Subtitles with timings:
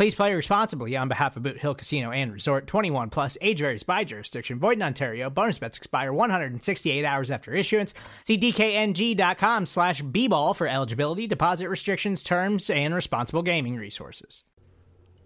[0.00, 3.82] Please play responsibly on behalf of Boot Hill Casino and Resort 21 plus age varies
[3.82, 4.58] by jurisdiction.
[4.58, 5.28] Void in Ontario.
[5.28, 7.92] Bonus bets expire 168 hours after issuance.
[8.24, 14.42] See DKNG.com slash B-ball for eligibility, deposit restrictions, terms, and responsible gaming resources.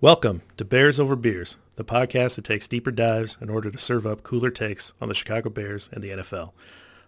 [0.00, 4.08] Welcome to Bears Over Beers, the podcast that takes deeper dives in order to serve
[4.08, 6.50] up cooler takes on the Chicago Bears and the NFL.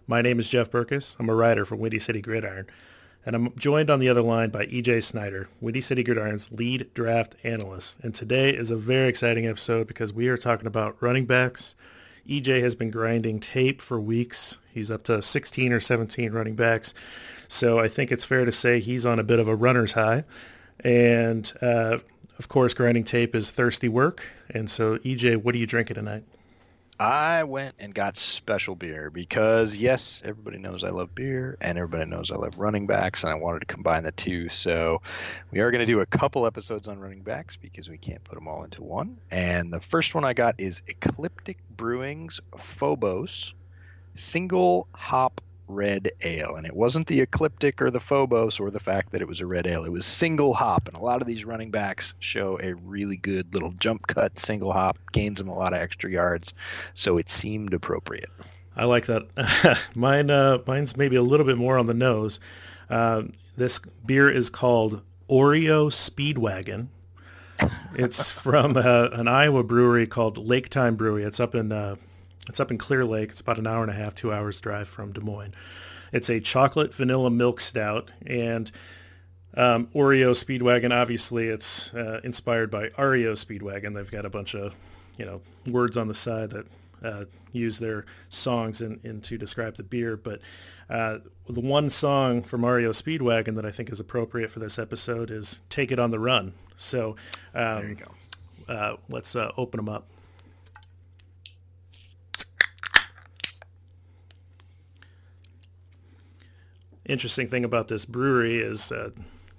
[0.07, 1.17] My name is Jeff Berckes.
[1.19, 2.67] I'm a writer for Windy City Gridiron
[3.27, 7.35] and I'm joined on the other line by EJ Snyder, Windy City Gridiron's lead draft
[7.43, 7.97] analyst.
[8.01, 11.75] And today is a very exciting episode because we are talking about running backs.
[12.25, 14.59] EJ has been grinding tape for weeks.
[14.73, 16.93] He's up to 16 or 17 running backs.
[17.49, 20.23] So I think it's fair to say he's on a bit of a runner's high.
[20.79, 21.97] And uh,
[22.39, 24.31] of course, grinding tape is thirsty work.
[24.49, 26.23] And so, EJ, what are you drinking tonight?
[26.99, 32.09] I went and got special beer because, yes, everybody knows I love beer and everybody
[32.09, 34.49] knows I love running backs, and I wanted to combine the two.
[34.49, 35.01] So,
[35.51, 38.35] we are going to do a couple episodes on running backs because we can't put
[38.35, 39.17] them all into one.
[39.29, 43.53] And the first one I got is Ecliptic Brewing's Phobos
[44.15, 46.55] Single Hop red ale.
[46.55, 49.45] And it wasn't the ecliptic or the phobos or the fact that it was a
[49.45, 49.83] red ale.
[49.83, 50.87] It was single hop.
[50.87, 54.71] And a lot of these running backs show a really good little jump cut single
[54.71, 56.53] hop, gains them a lot of extra yards.
[56.93, 58.29] So it seemed appropriate.
[58.75, 59.79] I like that.
[59.95, 62.39] Mine, uh, mine's maybe a little bit more on the nose.
[62.89, 63.23] Uh,
[63.57, 66.87] this beer is called Oreo Speedwagon.
[67.95, 71.23] It's from uh, an Iowa brewery called Lake Time Brewery.
[71.23, 71.95] It's up in uh,
[72.49, 73.31] it's up in Clear Lake.
[73.31, 75.53] It's about an hour and a half, two hours drive from Des Moines.
[76.11, 78.71] It's a chocolate vanilla milk stout and
[79.55, 80.95] um, Oreo Speedwagon.
[80.95, 83.95] Obviously, it's uh, inspired by REO Speedwagon.
[83.95, 84.75] They've got a bunch of
[85.17, 86.67] you know words on the side that
[87.03, 90.15] uh, use their songs in, in, to describe the beer.
[90.15, 90.41] But
[90.89, 91.19] uh,
[91.49, 95.59] the one song from REO Speedwagon that I think is appropriate for this episode is
[95.69, 97.15] "Take It on the Run." So
[97.53, 98.73] um, there you go.
[98.73, 100.07] Uh, let's uh, open them up.
[107.07, 109.09] Interesting thing about this brewery is uh,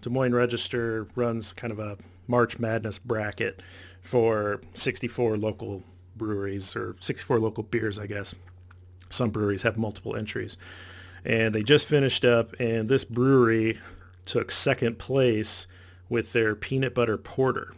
[0.03, 3.61] Des Moines Register runs kind of a March Madness bracket
[4.03, 5.83] for 64 local
[6.17, 8.35] breweries or 64 local beers, I guess.
[9.11, 10.57] Some breweries have multiple entries.
[11.25, 13.79] And they just finished up, and this brewery
[14.25, 15.67] took second place
[16.09, 17.75] with their peanut butter porter.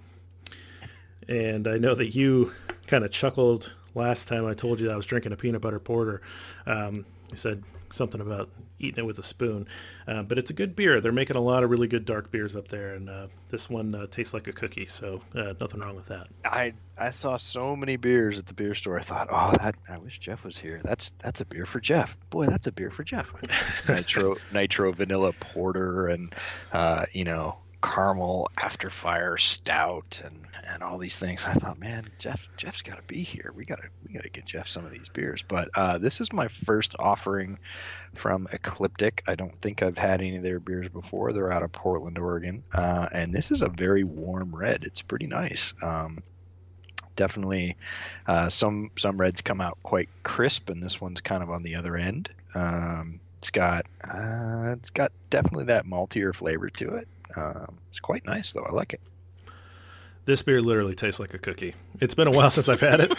[1.28, 2.52] And I know that you
[2.86, 5.78] kind of chuckled last time I told you that I was drinking a peanut butter
[5.78, 6.20] porter.
[6.66, 9.66] Um, you said something about eating it with a spoon.
[10.08, 11.00] Uh, but it's a good beer.
[11.00, 13.94] They're making a lot of really good dark beers up there, and uh, this one
[13.94, 14.86] uh, tastes like a cookie.
[14.88, 16.28] So uh, nothing wrong with that.
[16.44, 18.98] I I saw so many beers at the beer store.
[18.98, 20.80] I thought, oh, that I wish Jeff was here.
[20.84, 22.16] That's that's a beer for Jeff.
[22.30, 23.32] Boy, that's a beer for Jeff.
[23.88, 26.34] nitro nitro vanilla porter, and
[26.72, 31.44] uh, you know caramel after fire stout and and all these things.
[31.44, 33.52] I thought, man, Jeff Jeff's got to be here.
[33.54, 35.44] We gotta we gotta get Jeff some of these beers.
[35.46, 37.58] But uh, this is my first offering
[38.14, 39.22] from Ecliptic.
[39.26, 41.32] I don't think I've had any of their beers before.
[41.32, 44.84] They're out of Portland, Oregon, uh, and this is a very warm red.
[44.84, 45.74] It's pretty nice.
[45.82, 46.22] Um,
[47.16, 47.76] definitely,
[48.26, 51.74] uh, some some reds come out quite crisp, and this one's kind of on the
[51.76, 52.30] other end.
[52.54, 57.08] Um, it's got uh, it's got definitely that maltier flavor to it.
[57.34, 58.66] Um, it's quite nice though.
[58.68, 59.00] I like it.
[60.26, 61.74] This beer literally tastes like a cookie.
[62.00, 63.12] It's been a while since I've had it.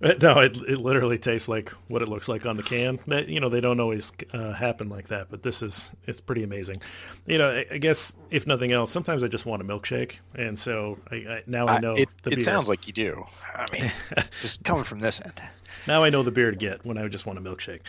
[0.22, 2.98] no, it, it literally tastes like what it looks like on the can.
[3.26, 6.82] You know, they don't always uh, happen like that, but this is, it's pretty amazing.
[7.26, 10.16] You know, I, I, guess if nothing else, sometimes I just want a milkshake.
[10.34, 13.24] And so I, I now I know uh, it, it sounds like you do.
[13.54, 13.92] I mean,
[14.42, 15.42] just coming from this end.
[15.86, 17.80] Now I know the beer to get when I just want a milkshake.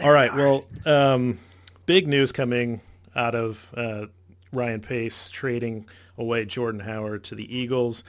[0.00, 0.34] All right.
[0.34, 1.38] Well, um,
[1.86, 2.80] big news coming
[3.14, 4.06] out of uh,
[4.52, 5.86] Ryan Pace trading
[6.22, 8.02] away Jordan Howard to the Eagles.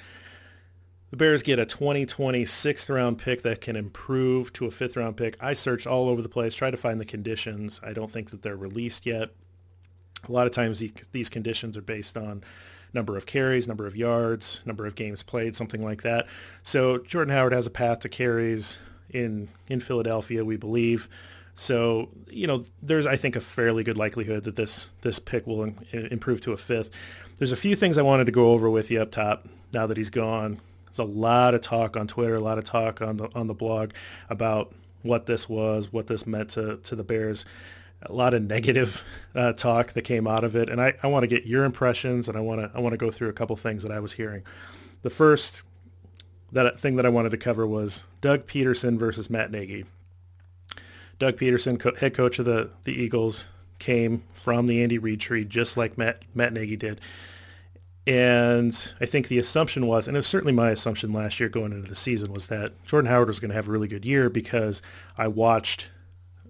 [1.11, 5.17] the Bears get a 2020 sixth round pick that can improve to a fifth round
[5.17, 5.35] pick.
[5.39, 7.81] I searched all over the place, tried to find the conditions.
[7.83, 9.31] I don't think that they're released yet.
[10.27, 10.81] A lot of times
[11.11, 12.43] these conditions are based on
[12.93, 16.27] number of carries, number of yards, number of games played, something like that.
[16.61, 18.77] So Jordan Howard has a path to carries
[19.09, 21.09] in in Philadelphia, we believe.
[21.55, 25.63] So you know, there's I think a fairly good likelihood that this this pick will
[25.63, 26.89] in, improve to a fifth.
[27.37, 29.97] There's a few things I wanted to go over with you up top now that
[29.97, 30.59] he's gone.
[30.85, 33.53] There's a lot of talk on Twitter, a lot of talk on the on the
[33.53, 33.91] blog
[34.29, 37.45] about what this was, what this meant to, to the Bears.
[38.05, 41.23] A lot of negative uh, talk that came out of it, and I, I want
[41.23, 43.55] to get your impressions, and I want to I want to go through a couple
[43.55, 44.43] things that I was hearing.
[45.03, 45.61] The first
[46.51, 49.85] that thing that I wanted to cover was Doug Pederson versus Matt Nagy.
[51.19, 53.45] Doug Pederson, co- head coach of the the Eagles,
[53.79, 57.01] came from the Andy Reid tree, just like Matt Matt Nagy did.
[58.05, 61.71] And I think the assumption was, and it was certainly my assumption last year going
[61.71, 64.29] into the season, was that Jordan Howard was going to have a really good year
[64.29, 64.81] because
[65.17, 65.89] I watched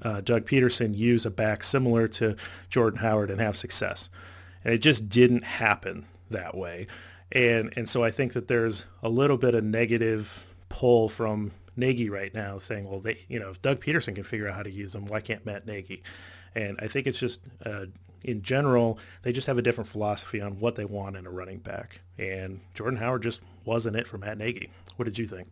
[0.02, 2.36] uh, Doug Pederson use a back similar to
[2.70, 4.10] Jordan Howard and have success.
[4.64, 6.88] And it just didn't happen that way.
[7.32, 12.10] And and so I think that there's a little bit of negative pull from Nagy
[12.10, 14.72] right now saying, well, they, you know, if Doug Pederson can figure out how to
[14.72, 16.04] use them, why can't Matt Nagy?
[16.56, 17.86] And I think it's just uh,
[18.24, 21.60] in general, they just have a different philosophy on what they want in a running
[21.60, 22.02] back.
[22.18, 24.70] And Jordan Howard just wasn't it for Matt Nagy.
[24.96, 25.50] What did you think?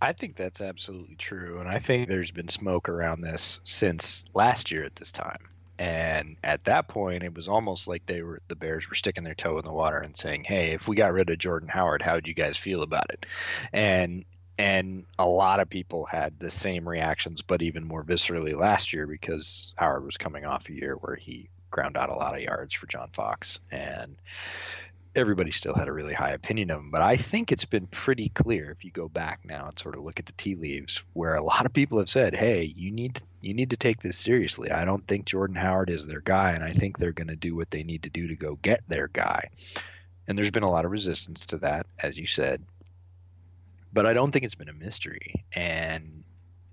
[0.00, 1.60] I think that's absolutely true.
[1.60, 5.48] And I think there's been smoke around this since last year at this time.
[5.78, 9.34] And at that point, it was almost like they were the Bears were sticking their
[9.34, 12.14] toe in the water and saying, "Hey, if we got rid of Jordan Howard, how
[12.14, 13.26] would you guys feel about it?"
[13.72, 14.24] And
[14.58, 19.06] and a lot of people had the same reactions, but even more viscerally last year
[19.06, 22.74] because Howard was coming off a year where he ground out a lot of yards
[22.74, 24.16] for John Fox, and
[25.16, 26.90] everybody still had a really high opinion of him.
[26.90, 30.02] But I think it's been pretty clear if you go back now and sort of
[30.02, 33.20] look at the tea leaves, where a lot of people have said, "Hey, you need
[33.40, 36.62] you need to take this seriously." I don't think Jordan Howard is their guy, and
[36.62, 39.08] I think they're going to do what they need to do to go get their
[39.08, 39.48] guy.
[40.28, 42.62] And there's been a lot of resistance to that, as you said
[43.92, 45.44] but I don't think it's been a mystery.
[45.52, 46.24] And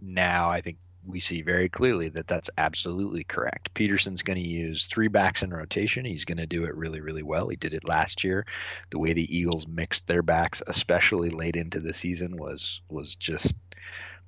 [0.01, 3.74] now I think we see very clearly that that's absolutely correct.
[3.74, 6.06] Pederson's going to use three backs in rotation.
[6.06, 7.48] He's going to do it really, really well.
[7.50, 8.45] He did it last year.
[8.92, 13.56] The way the Eagles mixed their backs, especially late into the season, was was just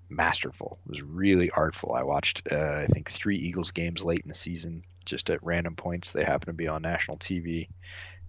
[0.09, 0.79] masterful.
[0.85, 1.93] It was really artful.
[1.93, 5.75] I watched, uh, I think, three Eagles games late in the season, just at random
[5.75, 6.11] points.
[6.11, 7.69] They happen to be on national TV,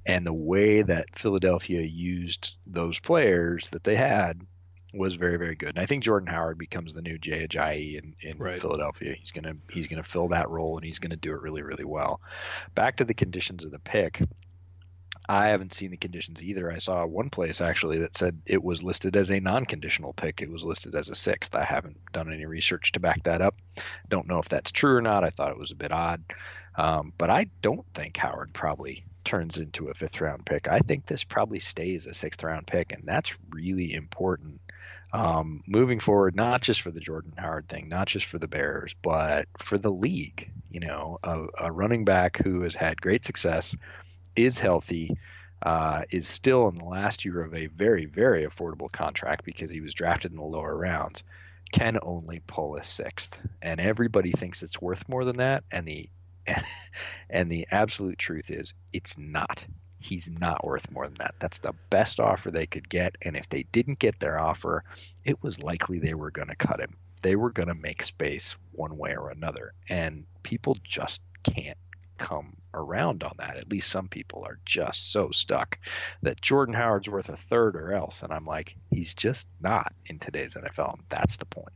[0.06, 4.40] and the way that Philadelphia used those players that they had
[4.92, 5.70] was very very good.
[5.70, 8.60] And I think Jordan Howard becomes the new Jay Ajayi in, in right.
[8.60, 9.14] Philadelphia.
[9.18, 12.20] He's gonna he's gonna fill that role and he's gonna do it really really well.
[12.74, 14.22] Back to the conditions of the pick.
[15.28, 16.70] I haven't seen the conditions either.
[16.70, 20.42] I saw one place actually that said it was listed as a non-conditional pick.
[20.42, 21.54] It was listed as a sixth.
[21.54, 23.54] I haven't done any research to back that up.
[24.08, 25.22] Don't know if that's true or not.
[25.22, 26.22] I thought it was a bit odd,
[26.74, 30.66] um, but I don't think Howard probably turns into a fifth round pick.
[30.66, 34.60] I think this probably stays a sixth round pick, and that's really important
[35.12, 38.94] um, moving forward, not just for the Jordan Howard thing, not just for the Bears,
[39.02, 40.50] but for the league.
[40.70, 43.74] You know, a, a running back who has had great success,
[44.36, 45.16] is healthy,
[45.62, 49.80] uh, is still in the last year of a very, very affordable contract because he
[49.80, 51.22] was drafted in the lower rounds,
[51.72, 56.08] can only pull a sixth, and everybody thinks it's worth more than that, and the
[57.30, 59.64] and the absolute truth is it's not
[60.02, 61.34] he's not worth more than that.
[61.38, 63.16] That's the best offer they could get.
[63.22, 64.84] And if they didn't get their offer,
[65.24, 66.96] it was likely they were going to cut him.
[67.22, 69.72] They were going to make space one way or another.
[69.88, 71.78] And people just can't
[72.18, 73.56] come around on that.
[73.56, 75.78] At least some people are just so stuck
[76.22, 78.22] that Jordan Howard's worth a third or else.
[78.22, 80.94] And I'm like, he's just not in today's NFL.
[80.94, 81.72] And that's the point.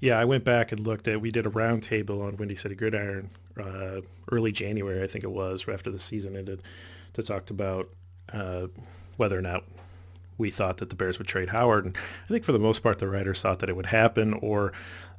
[0.00, 1.20] Yeah, I went back and looked at.
[1.20, 4.00] We did a roundtable on Windy City Gridiron uh,
[4.30, 6.62] early January, I think it was, after the season ended,
[7.18, 7.90] that talked about
[8.32, 8.68] uh,
[9.16, 9.64] whether or not
[10.38, 11.84] we thought that the Bears would trade Howard.
[11.84, 14.72] And I think for the most part, the writers thought that it would happen, or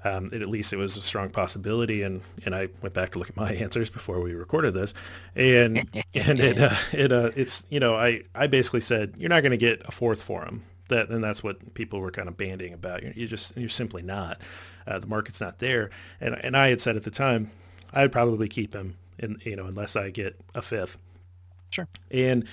[0.05, 2.01] um, at least it was a strong possibility.
[2.01, 4.93] And, and I went back to look at my answers before we recorded this,
[5.35, 5.77] and
[6.15, 9.51] and it uh, it uh, it's you know I I basically said you're not going
[9.51, 10.63] to get a fourth for him.
[10.87, 13.03] That and that's what people were kind of banding about.
[13.03, 14.39] You're, you just you're simply not.
[14.87, 15.89] Uh, the market's not there.
[16.21, 17.51] And and I had said at the time
[17.93, 20.97] I'd probably keep him in you know unless I get a fifth.
[21.69, 21.87] Sure.
[22.11, 22.45] And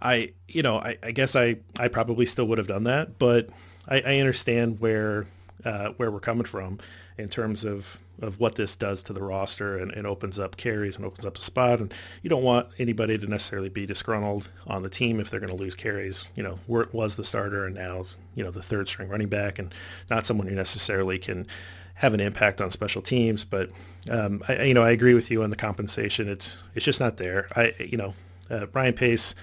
[0.00, 3.50] I, you know, I, I guess I, I probably still would have done that, but
[3.88, 5.26] I, I understand where
[5.64, 6.78] uh, where we're coming from
[7.18, 10.96] in terms of of what this does to the roster and, and opens up carries
[10.96, 11.80] and opens up the spot.
[11.80, 15.50] And you don't want anybody to necessarily be disgruntled on the team if they're going
[15.50, 16.24] to lose carries.
[16.36, 18.04] You know, Wirt was the starter and now,
[18.36, 19.74] you know, the third string running back and
[20.08, 21.46] not someone who necessarily can
[21.94, 23.44] have an impact on special teams.
[23.44, 23.70] But,
[24.08, 26.28] um, I, you know, I agree with you on the compensation.
[26.28, 27.48] It's, it's just not there.
[27.56, 28.14] I, you know,
[28.50, 29.34] uh, Ryan Pace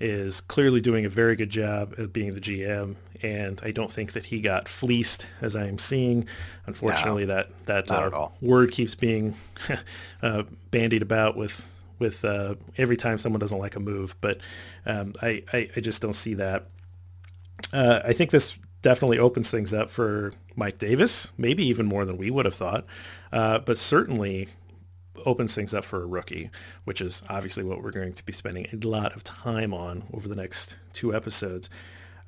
[0.00, 4.12] is clearly doing a very good job of being the GM, and I don't think
[4.12, 6.26] that he got fleeced as I am seeing.
[6.66, 9.34] Unfortunately, no, that that uh, word keeps being
[10.22, 11.66] uh, bandied about with
[11.98, 14.38] with uh, every time someone doesn't like a move, but
[14.86, 16.66] um, I, I, I just don't see that.
[17.72, 22.18] Uh, I think this definitely opens things up for Mike Davis, maybe even more than
[22.18, 22.84] we would have thought,
[23.32, 24.48] uh, but certainly
[25.24, 26.50] opens things up for a rookie,
[26.84, 30.28] which is obviously what we're going to be spending a lot of time on over
[30.28, 31.68] the next two episodes.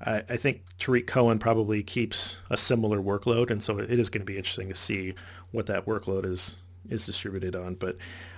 [0.05, 4.23] I, I think Tarik Cohen probably keeps a similar workload, and so it is going
[4.23, 5.15] to be interesting to see
[5.53, 6.57] what that workload is
[6.89, 7.75] is distributed on.
[7.75, 7.97] But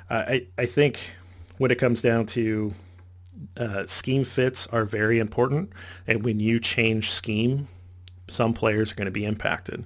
[0.08, 1.14] uh, I I think
[1.58, 2.72] when it comes down to
[3.56, 5.72] uh, scheme fits are very important,
[6.06, 7.68] and when you change scheme,
[8.28, 9.84] some players are going to be impacted.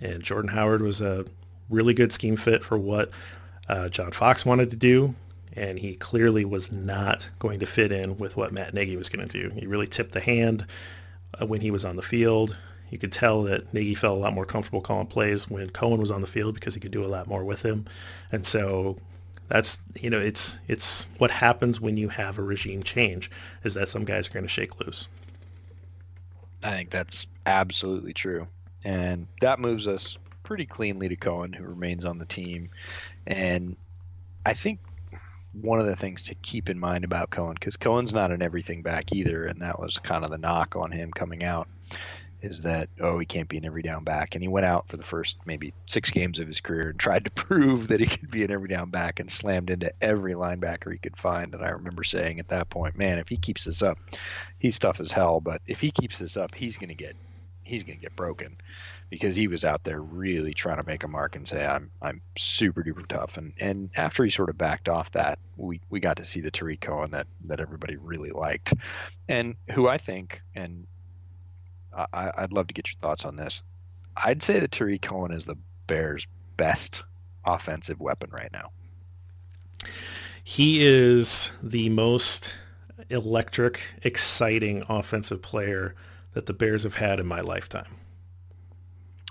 [0.00, 1.24] And Jordan Howard was a
[1.68, 3.10] really good scheme fit for what
[3.68, 5.14] uh, John Fox wanted to do,
[5.52, 9.26] and he clearly was not going to fit in with what Matt Nagy was going
[9.26, 9.54] to do.
[9.54, 10.66] He really tipped the hand
[11.40, 12.56] uh, when he was on the field.
[12.90, 16.10] You could tell that Nagy felt a lot more comfortable calling plays when Cohen was
[16.10, 17.84] on the field because he could do a lot more with him.
[18.32, 18.96] And so
[19.48, 23.30] that's you know it's it's what happens when you have a regime change
[23.64, 25.08] is that some guys are going to shake loose.
[26.62, 28.46] I think that's absolutely true,
[28.84, 32.70] and that moves us pretty cleanly to Cohen, who remains on the team.
[33.28, 33.76] And
[34.46, 34.80] I think
[35.52, 38.82] one of the things to keep in mind about Cohen, because Cohen's not an everything
[38.82, 41.68] back either, and that was kind of the knock on him coming out,
[42.40, 44.96] is that oh he can't be an every down back, and he went out for
[44.96, 48.30] the first maybe six games of his career and tried to prove that he could
[48.30, 51.54] be an every down back and slammed into every linebacker he could find.
[51.54, 53.98] And I remember saying at that point, man, if he keeps this up,
[54.58, 57.14] he's tough as hell, but if he keeps this up, he's gonna get
[57.68, 58.56] he's gonna get broken
[59.10, 62.20] because he was out there really trying to make a mark and say I'm I'm
[62.36, 63.36] super duper tough.
[63.36, 66.50] And and after he sort of backed off that we we got to see the
[66.50, 68.74] Tarik Cohen that that everybody really liked.
[69.28, 70.86] And who I think and
[71.94, 73.62] I, I'd love to get your thoughts on this.
[74.16, 75.56] I'd say that Tarik Cohen is the
[75.86, 77.02] Bears best
[77.44, 78.70] offensive weapon right now.
[80.44, 82.56] He is the most
[83.10, 85.94] electric exciting offensive player
[86.38, 87.96] that the Bears have had in my lifetime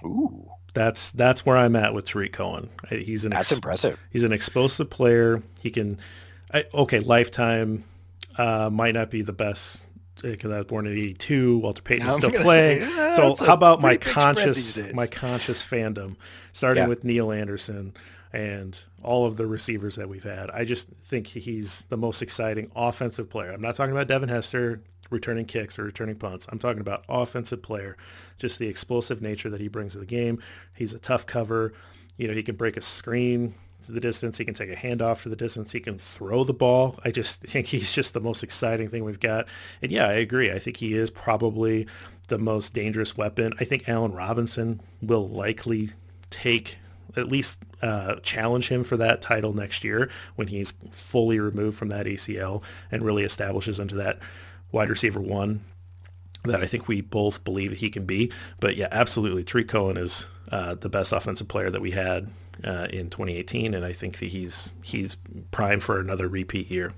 [0.03, 0.51] Ooh.
[0.73, 2.69] That's that's where I'm at with Tarik Cohen.
[2.89, 3.97] He's an that's ex- impressive.
[4.11, 5.41] He's an explosive player.
[5.61, 5.97] He can,
[6.53, 7.85] I, okay, lifetime
[8.37, 9.85] uh, might not be the best
[10.21, 11.59] because I was born in '82.
[11.59, 12.81] Walter Payton is still playing.
[12.81, 16.17] Say, yeah, so how about my conscious my conscious fandom,
[16.51, 16.89] starting yeah.
[16.89, 17.93] with Neal Anderson
[18.33, 20.51] and all of the receivers that we've had.
[20.51, 23.51] I just think he's the most exciting offensive player.
[23.51, 26.47] I'm not talking about Devin Hester returning kicks or returning punts.
[26.49, 27.97] I'm talking about offensive player
[28.37, 30.41] just the explosive nature that he brings to the game.
[30.75, 31.73] He's a tough cover.
[32.17, 34.37] You know, he can break a screen to the distance.
[34.37, 35.71] He can take a handoff to the distance.
[35.71, 36.99] He can throw the ball.
[37.03, 39.47] I just think he's just the most exciting thing we've got.
[39.81, 40.51] And yeah, I agree.
[40.51, 41.87] I think he is probably
[42.27, 43.53] the most dangerous weapon.
[43.59, 45.91] I think Allen Robinson will likely
[46.29, 46.77] take
[47.15, 51.87] at least uh, challenge him for that title next year when he's fully removed from
[51.87, 52.61] that ACL
[52.91, 54.19] and really establishes into that
[54.71, 55.63] wide receiver one
[56.43, 58.31] that I think we both believe he can be.
[58.59, 62.31] But yeah, absolutely, Tarik Cohen is uh, the best offensive player that we had
[62.63, 65.17] uh, in 2018, and I think that he's he's
[65.51, 66.93] prime for another repeat year.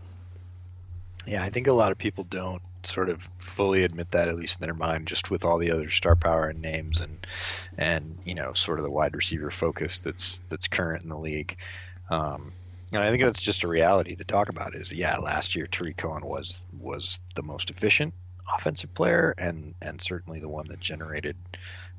[1.25, 4.59] Yeah, I think a lot of people don't sort of fully admit that, at least
[4.61, 7.25] in their mind, just with all the other star power and names and
[7.77, 11.57] and you know sort of the wide receiver focus that's that's current in the league.
[12.09, 12.53] Um,
[12.91, 14.75] and I think that's just a reality to talk about.
[14.75, 18.13] Is yeah, last year Tarik Cohen was was the most efficient
[18.58, 21.36] offensive player and and certainly the one that generated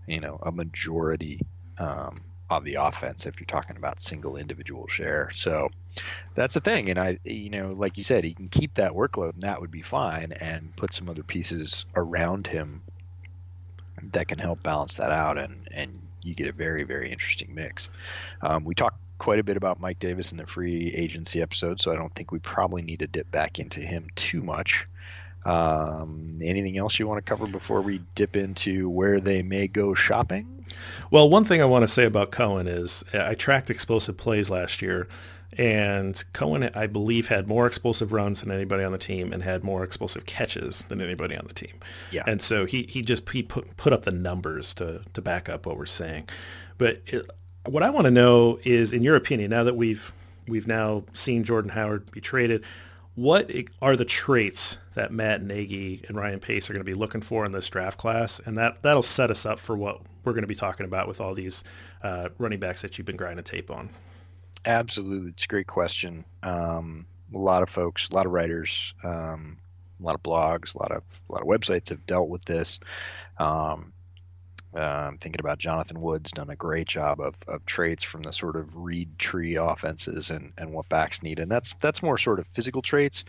[0.07, 1.41] you know a majority
[1.79, 5.69] um, of the offense if you're talking about single individual share so
[6.35, 9.35] that's the thing and i you know like you said he can keep that workload
[9.35, 12.83] and that would be fine and put some other pieces around him
[14.13, 17.89] that can help balance that out and and you get a very very interesting mix
[18.43, 21.93] um, we talked quite a bit about mike davis in the free agency episode so
[21.93, 24.87] i don't think we probably need to dip back into him too much
[25.45, 29.95] um, anything else you want to cover before we dip into where they may go
[29.95, 30.67] shopping?
[31.11, 34.83] Well, one thing I want to say about Cohen is I tracked explosive plays last
[34.83, 35.09] year,
[35.57, 39.65] and Cohen, I believe, had more explosive runs than anybody on the team and had
[39.65, 41.81] more explosive catches than anybody on the team.
[42.13, 42.23] Yeah.
[42.27, 45.67] And so he, he just he put, put up the numbers to, to back up
[45.67, 46.29] what we're saying.
[46.79, 47.29] But it,
[47.67, 50.13] what I want to know is, in your opinion, now that we've
[50.49, 52.65] we've now seen Jordan Howard be traded,
[53.15, 53.51] what
[53.83, 57.45] are the traits that Matt Nagy and Ryan Pace are going to be looking for
[57.45, 60.49] in this draft class, and that that'll set us up for what we're going to
[60.49, 61.65] be talking about with all these
[62.03, 63.91] uh, running backs that you've been grinding tape on.
[64.65, 66.25] Absolutely, it's a great question.
[66.43, 69.59] Um, a lot of folks, a lot of writers, um,
[70.01, 72.81] a lot of blogs, a lot of a lot of websites have dealt with this.
[73.39, 73.93] Um,
[74.75, 78.57] I'm thinking about Jonathan Woods done a great job of, of traits from the sort
[78.57, 82.47] of Reid tree offenses and, and what backs need, and that's that's more sort of
[82.47, 83.25] physical traits.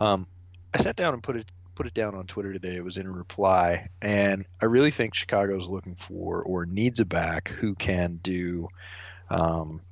[0.00, 0.26] Um,
[0.72, 2.76] I sat down and put it put it down on Twitter today.
[2.76, 7.04] It was in a reply, and I really think Chicago's looking for or needs a
[7.04, 8.68] back who can do
[9.28, 9.82] um,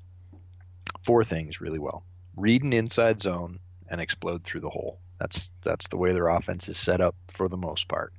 [1.03, 2.03] four things really well:
[2.37, 3.59] read an inside zone
[3.89, 5.01] and explode through the hole.
[5.21, 8.15] That's that's the way their offense is set up for the most part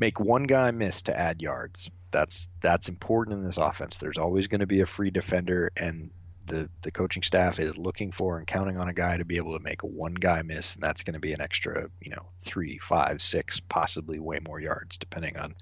[0.00, 1.90] make one guy miss to add yards.
[2.10, 3.98] That's that's important in this offense.
[3.98, 6.10] There's always going to be a free defender, and
[6.46, 9.56] the the coaching staff is looking for and counting on a guy to be able
[9.56, 12.78] to make one guy miss, and that's going to be an extra, you know, three,
[12.78, 15.54] five, six, possibly way more yards, depending on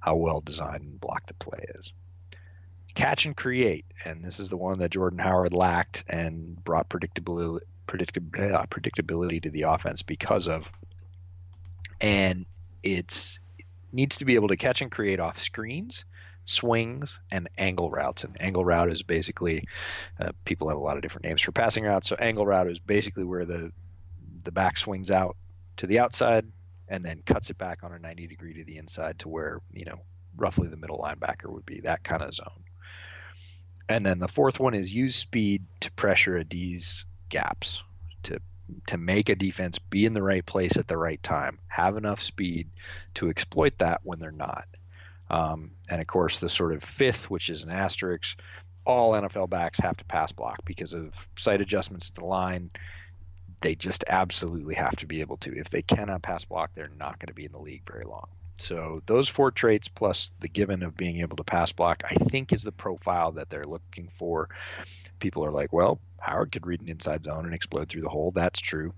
[0.00, 1.92] how well designed and blocked the play is.
[2.94, 7.60] Catch and create, and this is the one that Jordan Howard lacked and brought predictability
[7.86, 10.70] predictability, uh, predictability to the offense because of.
[12.00, 12.46] And
[12.82, 13.38] it's
[13.92, 16.04] needs to be able to catch and create off screens,
[16.44, 18.24] swings, and angle routes.
[18.24, 19.64] And angle route is basically
[20.18, 22.08] uh, people have a lot of different names for passing routes.
[22.08, 23.72] So angle route is basically where the
[24.44, 25.36] the back swings out
[25.76, 26.46] to the outside
[26.88, 29.84] and then cuts it back on a 90 degree to the inside to where you
[29.84, 30.00] know
[30.36, 32.64] roughly the middle linebacker would be that kind of zone.
[33.88, 37.82] And then the fourth one is use speed to pressure a D's gaps
[38.24, 38.40] to
[38.86, 42.22] to make a defense be in the right place at the right time, have enough
[42.22, 42.68] speed
[43.14, 44.66] to exploit that when they're not.
[45.30, 48.38] Um, and of course, the sort of fifth, which is an asterisk,
[48.84, 52.70] all NFL backs have to pass block because of sight adjustments at the line.
[53.60, 55.56] They just absolutely have to be able to.
[55.56, 58.28] If they cannot pass block, they're not going to be in the league very long.
[58.56, 62.52] So those four traits plus the given of being able to pass block, I think
[62.52, 64.50] is the profile that they're looking for.
[65.22, 68.32] People are like, well, Howard could read an inside zone and explode through the hole.
[68.32, 68.92] That's true.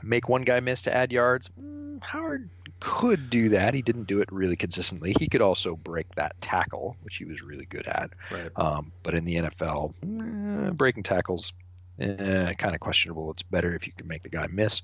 [0.00, 1.50] Make one guy miss to add yards.
[1.60, 2.48] Mm, Howard
[2.78, 3.74] could do that.
[3.74, 5.12] He didn't do it really consistently.
[5.18, 8.10] He could also break that tackle, which he was really good at.
[8.30, 8.50] Right.
[8.54, 11.52] Um, but in the NFL, mm, breaking tackles,
[11.98, 13.32] eh, kind of questionable.
[13.32, 14.82] It's better if you can make the guy miss.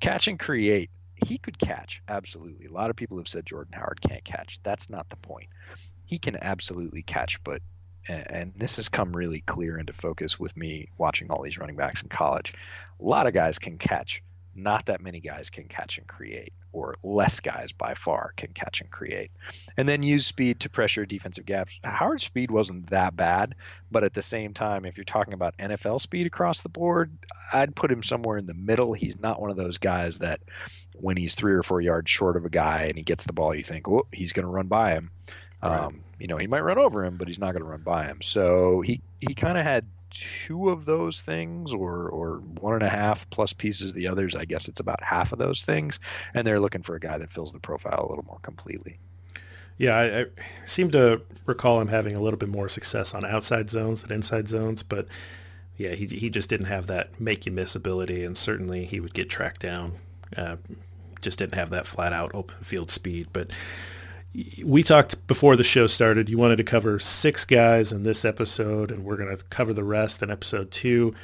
[0.00, 0.90] Catch and create
[1.24, 2.66] he could catch absolutely.
[2.66, 4.60] A lot of people have said Jordan Howard can't catch.
[4.62, 5.48] That's not the point.
[6.04, 7.60] He can absolutely catch, but
[8.08, 12.02] and this has come really clear into focus with me watching all these running backs
[12.02, 12.54] in college.
[13.00, 14.22] A lot of guys can catch,
[14.54, 18.80] not that many guys can catch and create, or less guys by far can catch
[18.80, 19.30] and create.
[19.76, 21.72] And then use speed to pressure defensive gaps.
[21.84, 23.54] Howard's speed wasn't that bad,
[23.90, 27.16] but at the same time, if you're talking about NFL speed across the board,
[27.52, 28.92] I'd put him somewhere in the middle.
[28.92, 30.40] He's not one of those guys that
[30.94, 33.54] when he's three or four yards short of a guy and he gets the ball,
[33.54, 35.10] you think, oh, he's going to run by him.
[35.62, 35.78] Right.
[35.78, 38.06] Um, you know, he might run over him, but he's not going to run by
[38.06, 38.22] him.
[38.22, 42.88] So he, he kind of had two of those things or or one and a
[42.88, 45.98] half plus pieces of the others i guess it's about half of those things
[46.34, 48.98] and they're looking for a guy that fills the profile a little more completely
[49.76, 50.26] yeah I, I
[50.64, 54.48] seem to recall him having a little bit more success on outside zones than inside
[54.48, 55.06] zones but
[55.76, 59.14] yeah he, he just didn't have that make you miss ability and certainly he would
[59.14, 59.96] get tracked down
[60.36, 60.56] uh,
[61.20, 63.50] just didn't have that flat out open field speed but
[64.34, 66.28] we talked before the show started.
[66.28, 69.84] You wanted to cover six guys in this episode, and we're going to cover the
[69.84, 71.14] rest in episode two.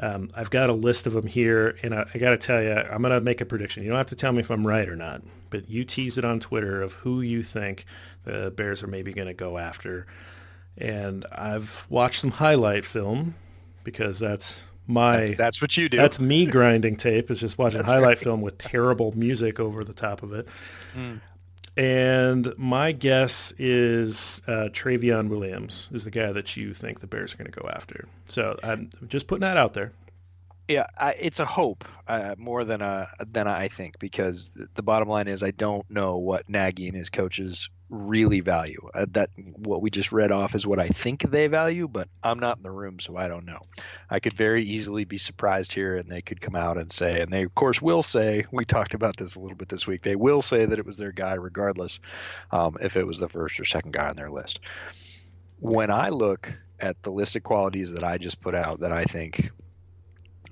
[0.00, 2.72] Um, I've got a list of them here, and I, I got to tell you,
[2.72, 3.82] I'm going to make a prediction.
[3.82, 6.24] You don't have to tell me if I'm right or not, but you tease it
[6.24, 7.84] on Twitter of who you think
[8.24, 10.06] the Bears are maybe going to go after.
[10.76, 13.34] And I've watched some highlight film
[13.84, 15.98] because that's my that's what you do.
[15.98, 18.18] That's me grinding tape is just watching highlight right.
[18.18, 20.48] film with terrible music over the top of it.
[20.96, 21.20] Mm.
[21.76, 27.32] And my guess is uh, Trayveon Williams is the guy that you think the Bears
[27.32, 28.08] are going to go after.
[28.28, 29.92] So I'm just putting that out there.
[30.68, 35.08] Yeah, I, it's a hope uh, more than a than I think because the bottom
[35.08, 38.88] line is I don't know what Nagy and his coaches really value.
[38.94, 42.38] Uh, that what we just read off is what I think they value, but I'm
[42.38, 43.58] not in the room, so I don't know.
[44.08, 47.32] I could very easily be surprised here, and they could come out and say, and
[47.32, 50.02] they of course will say, we talked about this a little bit this week.
[50.02, 51.98] They will say that it was their guy, regardless
[52.52, 54.60] um, if it was the first or second guy on their list.
[55.58, 59.04] When I look at the list of qualities that I just put out, that I
[59.04, 59.50] think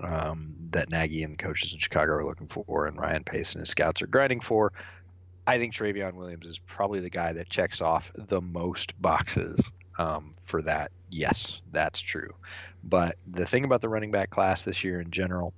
[0.02, 3.70] um, that Nagy and coaches in Chicago are looking for, and Ryan Pace and his
[3.70, 4.72] scouts are grinding for.
[5.46, 9.60] I think Trayveon Williams is probably the guy that checks off the most boxes.
[10.00, 10.90] um, for that.
[11.10, 12.32] Yes, that's true.
[12.82, 15.52] But the thing about the running back class this year in general,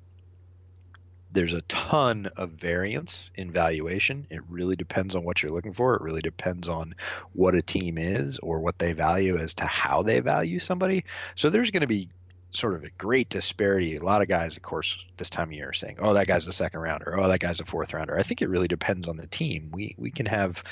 [1.31, 4.27] there's a ton of variance in valuation.
[4.31, 5.95] It really depends on what you're looking for.
[5.95, 6.95] It really depends on
[7.35, 11.05] what a team is or what they value as to how they value somebody.
[11.37, 12.09] So there's going to be
[12.53, 13.97] sort of a great disparity.
[13.97, 16.47] A lot of guys, of course, this time of year are saying, "Oh, that guy's
[16.47, 17.19] a second rounder.
[17.19, 19.71] Oh, that guy's a fourth rounder." I think it really depends on the team.
[19.73, 20.63] We we can have,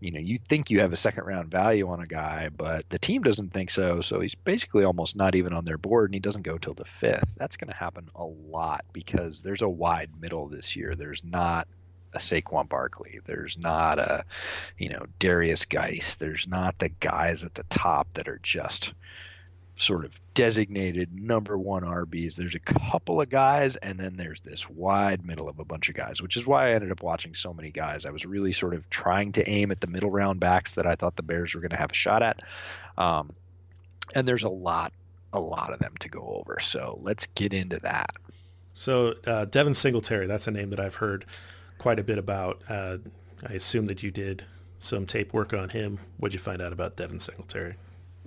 [0.00, 2.98] you know, you think you have a second round value on a guy, but the
[2.98, 4.00] team doesn't think so.
[4.00, 6.84] So he's basically almost not even on their board, and he doesn't go till the
[6.84, 7.34] fifth.
[7.36, 10.94] That's going to happen a lot because there's a wide middle this year.
[10.94, 11.68] There's not
[12.12, 13.20] a Saquon Barkley.
[13.24, 14.24] There's not a,
[14.78, 16.16] you know, Derrius Guice.
[16.16, 18.92] There's not the guys at the top that are just
[19.80, 22.34] sort of designated number one RBs.
[22.34, 25.94] There's a couple of guys, and then there's this wide middle of a bunch of
[25.94, 28.04] guys, which is why I ended up watching so many guys.
[28.04, 30.96] I was really sort of trying to aim at the middle round backs that I
[30.96, 32.42] thought the Bears were going to have a shot at.
[32.98, 33.32] Um,
[34.14, 34.92] and there's a lot,
[35.32, 36.60] a lot of them to go over.
[36.60, 38.10] So let's get into that.
[38.74, 41.24] So uh, Devin Singletary, that's a name that I've heard
[41.78, 42.60] quite a bit about.
[42.68, 42.98] Uh,
[43.48, 44.44] I assume that you did
[44.78, 46.00] some tape work on him.
[46.18, 47.76] What'd you find out about Devin Singletary?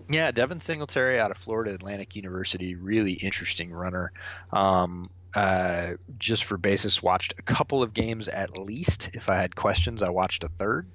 [0.10, 4.12] Yeah, Devin Singletary out of Florida Atlantic University, really interesting runner.
[4.52, 9.10] Um, uh, just for basis, watched a couple of games at least.
[9.14, 10.88] If I had questions, I watched a third.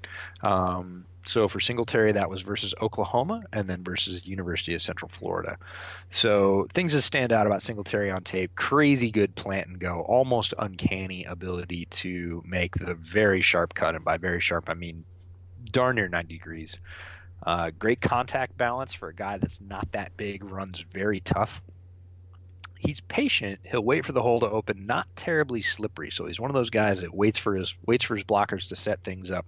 [0.43, 5.59] Um, so for Singletary, that was versus Oklahoma and then versus University of Central Florida.
[6.11, 10.55] So things that stand out about Singletary on tape: crazy good plant and go, almost
[10.59, 15.05] uncanny ability to make the very sharp cut, and by very sharp I mean
[15.73, 16.79] darn near 90 degrees.
[17.43, 21.63] Uh, great contact balance for a guy that's not that big, runs very tough.
[22.79, 23.59] He's patient.
[23.65, 26.13] He'll wait for the hole to open, not terribly slippery.
[26.13, 28.77] So he's one of those guys that waits for his waits for his blockers to
[28.77, 29.47] set things up.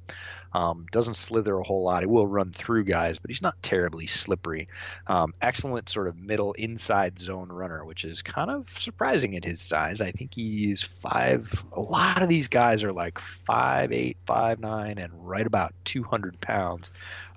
[0.52, 2.02] Um, doesn't slither a whole lot.
[2.02, 4.66] He will run through guys, but he's not terribly slippery.
[5.06, 9.60] Um, excellent sort of middle inside zone runner, which is kind of surprising at his
[9.60, 10.00] size.
[10.00, 11.64] I think he's five.
[11.72, 16.40] A lot of these guys are like five eight, five nine, and right about 200
[16.40, 16.90] pounds.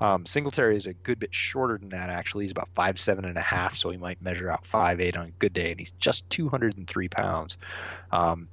[0.03, 2.09] Um, Singletary is a good bit shorter than that.
[2.09, 5.15] Actually, he's about five seven and a half, so he might measure out five eight
[5.15, 7.57] on a good day, and he's just 203 pounds.
[8.11, 8.49] Um,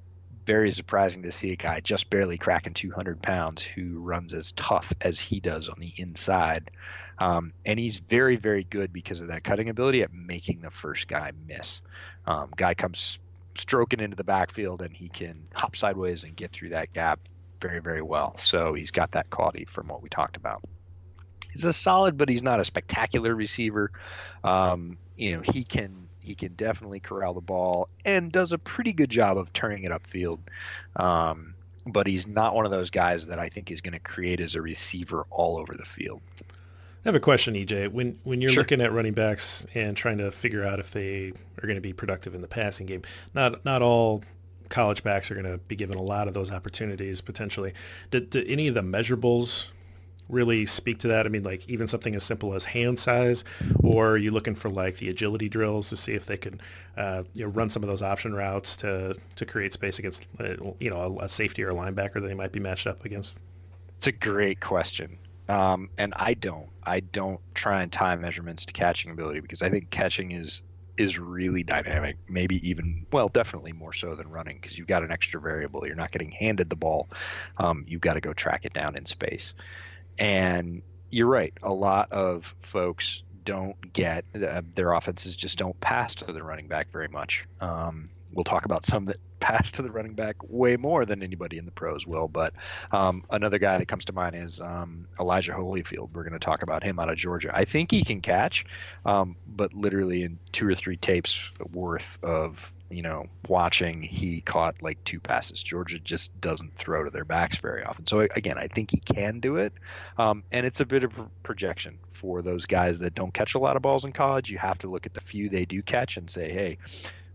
[0.46, 4.92] very surprising to see a guy just barely cracking 200 pounds who runs as tough
[5.00, 6.70] as he does on the inside.
[7.18, 11.08] Um, and he's very, very good because of that cutting ability at making the first
[11.08, 11.80] guy miss.
[12.28, 13.18] Um, guy comes
[13.56, 17.18] stroking into the backfield and he can hop sideways and get through that gap
[17.60, 18.38] very, very well.
[18.38, 20.62] So he's got that quality from what we talked about
[21.52, 23.90] he's a solid, but he's not a spectacular receiver.
[24.44, 28.92] Um, you know, he can he can definitely corral the ball and does a pretty
[28.92, 30.38] good job of turning it upfield.
[30.96, 31.54] Um,
[31.86, 34.54] but he's not one of those guys that I think is going to create as
[34.54, 36.20] a receiver all over the field.
[36.40, 37.90] I have a question, EJ.
[37.92, 38.62] When when you're sure.
[38.62, 41.94] looking at running backs and trying to figure out if they are going to be
[41.94, 43.02] productive in the passing game,
[43.34, 44.22] not not all
[44.68, 47.72] college backs are going to be given a lot of those opportunities potentially.
[48.10, 49.66] Do, do any of the measurables
[50.30, 51.26] really speak to that?
[51.26, 53.44] I mean, like even something as simple as hand size,
[53.82, 56.60] or are you looking for like the agility drills to see if they can,
[56.96, 60.54] uh, you know, run some of those option routes to to create space against, uh,
[60.78, 63.38] you know, a, a, safety or a linebacker that they might be matched up against?
[63.96, 68.72] It's a great question, um, and I don't I don't try and tie measurements to
[68.72, 70.62] catching ability because I think catching is
[71.00, 75.10] is really dynamic, maybe even, well, definitely more so than running because you've got an
[75.10, 75.86] extra variable.
[75.86, 77.08] You're not getting handed the ball.
[77.56, 79.54] Um, you've got to go track it down in space.
[80.20, 81.52] And you're right.
[81.62, 86.68] A lot of folks don't get uh, their offenses just don't pass to the running
[86.68, 87.46] back very much.
[87.60, 91.56] Um, we'll talk about some that pass to the running back way more than anybody
[91.56, 92.28] in the pros will.
[92.28, 92.52] But
[92.92, 96.12] um, another guy that comes to mind is um, Elijah Holyfield.
[96.12, 97.50] We're going to talk about him out of Georgia.
[97.52, 98.66] I think he can catch,
[99.06, 104.82] um, but literally in two or three tapes worth of you know, watching, he caught
[104.82, 105.62] like two passes.
[105.62, 108.06] Georgia just doesn't throw to their backs very often.
[108.06, 109.72] So again, I think he can do it,
[110.18, 113.76] um, and it's a bit of projection for those guys that don't catch a lot
[113.76, 114.50] of balls in college.
[114.50, 116.78] You have to look at the few they do catch and say, hey,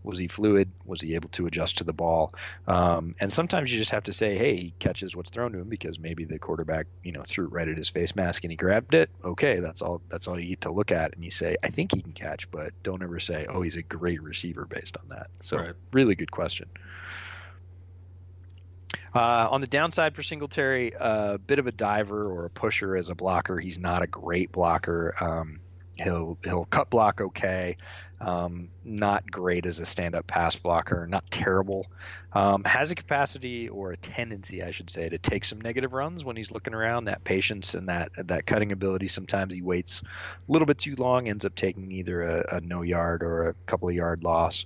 [0.06, 0.70] was he fluid?
[0.84, 2.32] Was he able to adjust to the ball?
[2.68, 5.68] Um, and sometimes you just have to say, hey, he catches what's thrown to him
[5.68, 8.56] because maybe the quarterback, you know, threw it right at his face mask and he
[8.56, 9.10] grabbed it.
[9.24, 10.00] Okay, that's all.
[10.08, 12.48] That's all you need to look at, and you say, I think he can catch,
[12.50, 15.26] but don't ever say, oh, he's a great receiver based on that.
[15.40, 15.72] So, right.
[15.92, 16.68] really good question.
[19.14, 22.96] Uh, on the downside for Singletary, a uh, bit of a diver or a pusher
[22.96, 23.58] as a blocker.
[23.58, 25.14] He's not a great blocker.
[25.20, 25.60] Um,
[25.98, 27.76] he'll he'll cut block okay.
[28.18, 31.86] Um, not great as a stand-up pass blocker, not terrible.
[32.32, 36.24] Um, has a capacity or a tendency, I should say, to take some negative runs
[36.24, 37.04] when he's looking around.
[37.04, 39.08] That patience and that that cutting ability.
[39.08, 42.82] Sometimes he waits a little bit too long, ends up taking either a, a no
[42.82, 44.64] yard or a couple of yard loss.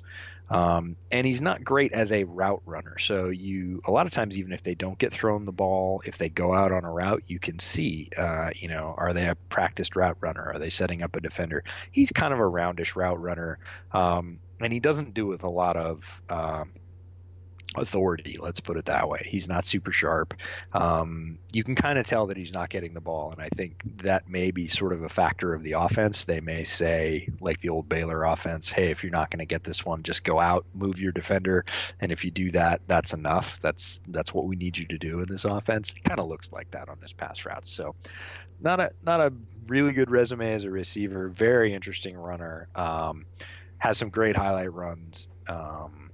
[0.50, 2.98] Um, and he's not great as a route runner.
[2.98, 6.18] So you, a lot of times, even if they don't get thrown the ball, if
[6.18, 9.36] they go out on a route, you can see, uh, you know, are they a
[9.48, 10.42] practiced route runner?
[10.52, 11.62] Are they setting up a defender?
[11.92, 13.58] He's kind of a roundish route runner,
[13.92, 16.72] um, and he doesn't do with a lot of um,
[17.76, 18.36] authority.
[18.40, 19.26] Let's put it that way.
[19.30, 20.34] He's not super sharp.
[20.72, 23.80] Um, you can kind of tell that he's not getting the ball, and I think
[24.02, 26.24] that may be sort of a factor of the offense.
[26.24, 29.64] They may say, like the old Baylor offense, "Hey, if you're not going to get
[29.64, 31.64] this one, just go out, move your defender,
[32.00, 33.58] and if you do that, that's enough.
[33.62, 36.52] That's that's what we need you to do in this offense." It kind of looks
[36.52, 37.70] like that on his pass routes.
[37.70, 37.94] So,
[38.60, 39.32] not a not a
[39.66, 41.28] really good resume as a receiver.
[41.28, 42.68] Very interesting runner.
[42.74, 43.26] Um,
[43.78, 45.28] has some great highlight runs.
[45.48, 46.09] Um,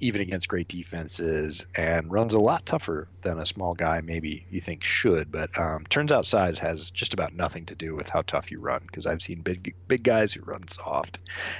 [0.00, 4.60] even against great defenses, and runs a lot tougher than a small guy maybe you
[4.60, 5.30] think should.
[5.30, 8.60] But um, turns out size has just about nothing to do with how tough you
[8.60, 11.18] run because I've seen big big guys who run soft,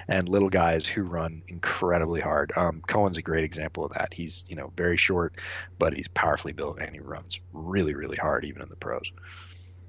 [0.08, 2.52] and little guys who run incredibly hard.
[2.56, 4.12] Um, Cohen's a great example of that.
[4.12, 5.34] He's you know very short,
[5.78, 9.10] but he's powerfully built and he runs really really hard even in the pros.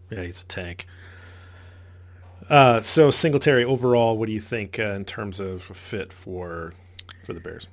[0.10, 0.88] Yeah, he's a tank.
[2.50, 6.74] Uh, so Singletary overall, what do you think uh, in terms of fit for
[7.26, 7.68] for the Bears?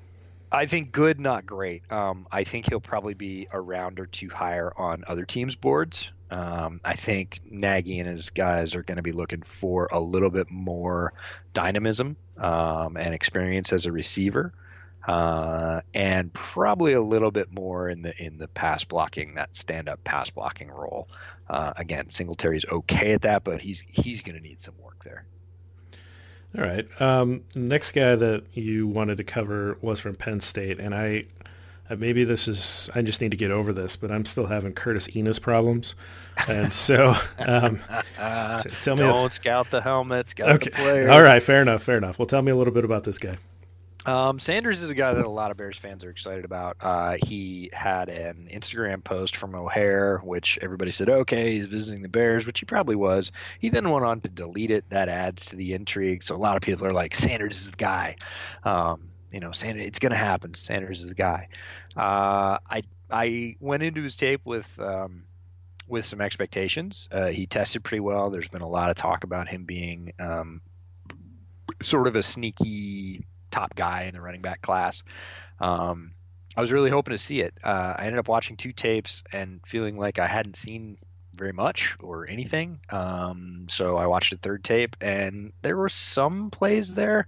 [0.55, 1.91] I think good, not great.
[1.91, 6.13] Um, I think he'll probably be a round or two higher on other teams' boards.
[6.31, 10.31] Um, I think Nagy and his guys are going to be looking for a little
[10.31, 11.13] bit more
[11.55, 14.53] dynamism um, and experience as a receiver,
[15.09, 19.89] uh, and probably a little bit more in the in the pass blocking, that stand
[19.89, 21.09] up pass blocking role.
[21.51, 25.27] Uh, again, Singletary's okay at that, but he's he's going to need some work there.
[26.57, 26.87] All right.
[27.01, 31.27] Um, next guy that you wanted to cover was from Penn State, and I
[31.91, 34.73] uh, maybe this is I just need to get over this, but I'm still having
[34.73, 35.95] Curtis Enis problems,
[36.49, 37.79] and so um,
[38.63, 39.03] t- tell me.
[39.03, 40.71] Don't a, scout the helmet, scout okay.
[40.71, 41.11] the player.
[41.11, 42.19] All right, fair enough, fair enough.
[42.19, 43.39] Well, tell me a little bit about this guy.
[44.07, 46.77] Um, Sanders is a guy that a lot of Bears fans are excited about.
[46.81, 52.09] Uh, he had an Instagram post from O'Hare, which everybody said, okay, he's visiting the
[52.09, 53.33] Bears, which he probably was.
[53.61, 54.85] He then went on to delete it.
[54.91, 56.23] That adds to the intrigue.
[56.23, 58.17] So a lot of people are like, Sanders is the guy.
[58.65, 60.53] Um, you know, Sanders, it's going to happen.
[60.55, 61.49] Sanders is the guy.
[61.97, 65.25] Uh, I I went into his tape with um,
[65.89, 67.09] with some expectations.
[67.11, 68.31] Uh, he tested pretty well.
[68.31, 70.61] There's been a lot of talk about him being um,
[71.83, 75.03] sort of a sneaky top guy in the running back class.
[75.61, 76.13] Um,
[76.57, 77.55] I was really hoping to see it.
[77.63, 80.99] Uh, I ended up watching two tapes and feeling like I hadn't seen
[81.37, 82.81] very much or anything.
[82.91, 87.27] Um, so I watched a third tape, and there were some plays there,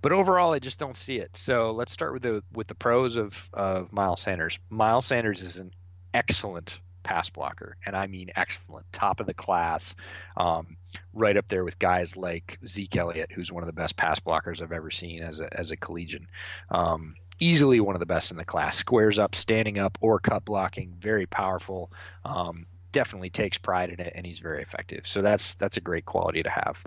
[0.00, 1.36] but overall, I just don't see it.
[1.36, 4.58] So let's start with the with the pros of of Miles Sanders.
[4.70, 5.72] Miles Sanders is an
[6.14, 9.94] excellent pass blocker, and I mean excellent, top of the class,
[10.36, 10.76] um,
[11.12, 14.62] right up there with guys like Zeke Elliott, who's one of the best pass blockers
[14.62, 16.26] I've ever seen as a as a collegian.
[16.70, 18.76] Um, easily one of the best in the class.
[18.76, 21.92] Squares up, standing up, or cut blocking, very powerful.
[22.24, 25.06] Um, definitely takes pride in it, and he's very effective.
[25.06, 26.82] So that's that's a great quality to have.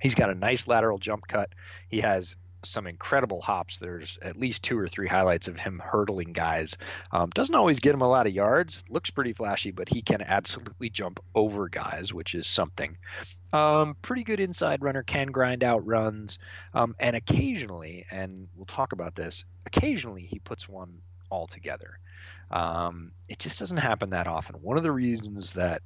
[0.00, 1.50] He's got a nice lateral jump cut.
[1.88, 3.78] He has some incredible hops.
[3.78, 6.76] There's at least two or three highlights of him hurdling guys.
[7.10, 8.84] Um, doesn't always get him a lot of yards.
[8.88, 12.96] Looks pretty flashy, but he can absolutely jump over guys, which is something.
[13.52, 16.38] Um, pretty good inside runner, can grind out runs,
[16.72, 19.44] um, and occasionally, and we'll talk about this.
[19.66, 20.98] Occasionally, he puts one
[21.30, 21.98] all together.
[22.50, 24.56] Um, it just doesn't happen that often.
[24.56, 25.82] One of the reasons that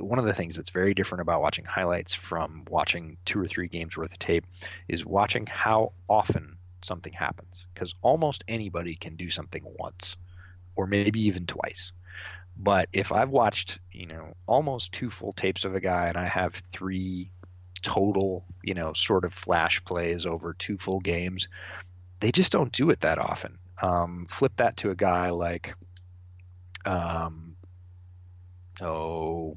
[0.00, 3.68] one of the things that's very different about watching highlights from watching two or three
[3.68, 4.46] games worth of tape
[4.88, 10.16] is watching how often something happens because almost anybody can do something once
[10.76, 11.92] or maybe even twice.
[12.56, 16.26] But if i've watched you know almost two full tapes of a guy and i
[16.26, 17.30] have three
[17.80, 21.48] total you know sort of flash plays over two full games
[22.22, 23.58] they just don't do it that often.
[23.82, 25.74] Um, flip that to a guy like
[26.86, 27.51] um,
[28.82, 29.56] oh,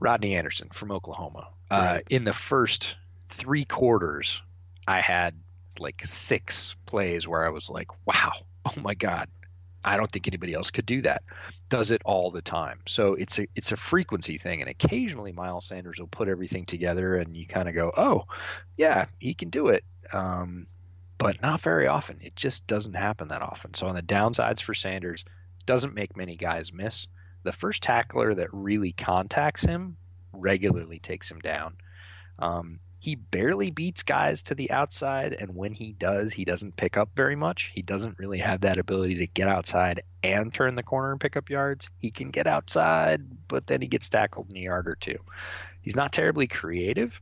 [0.00, 1.48] Rodney Anderson from Oklahoma.
[1.70, 1.96] Uh, right.
[1.96, 2.96] Uh, in the first
[3.28, 4.42] three quarters,
[4.86, 5.34] I had
[5.78, 8.32] like six plays where I was like, wow,
[8.66, 9.28] oh my God,
[9.84, 11.22] I don't think anybody else could do that.
[11.68, 12.80] Does it all the time.
[12.86, 17.16] So it's a it's a frequency thing, and occasionally Miles Sanders will put everything together,
[17.16, 18.24] and you kind of go, oh,
[18.76, 19.84] yeah, he can do it.
[20.12, 20.66] Um,
[21.18, 22.18] but not very often.
[22.22, 23.74] It just doesn't happen that often.
[23.74, 25.24] So on the downsides for Sanders,
[25.66, 27.06] doesn't make many guys miss
[27.42, 29.96] the first tackler that really contacts him
[30.32, 31.76] regularly takes him down.
[32.38, 36.98] Um, he barely beats guys to the outside, and when he does, he doesn't pick
[36.98, 37.72] up very much.
[37.74, 41.34] He doesn't really have that ability to get outside and turn the corner and pick
[41.34, 41.88] up yards.
[41.98, 45.16] He can get outside, but then he gets tackled in a yard or two.
[45.80, 47.18] He's not terribly creative.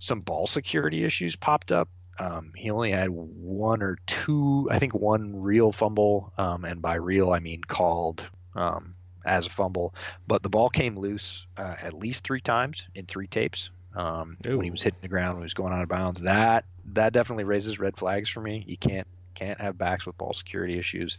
[0.00, 1.88] Some ball security issues popped up.
[2.18, 6.96] Um, he only had one or two, I think, one real fumble, um, and by
[6.96, 8.96] real I mean called um,
[9.28, 9.94] as a fumble.
[10.26, 14.62] But the ball came loose uh, at least three times in three tapes um, when
[14.62, 16.20] he was hitting the ground when he was going out of bounds.
[16.20, 18.64] That that definitely raises red flags for me.
[18.66, 21.18] You can't can't have backs with ball security issues.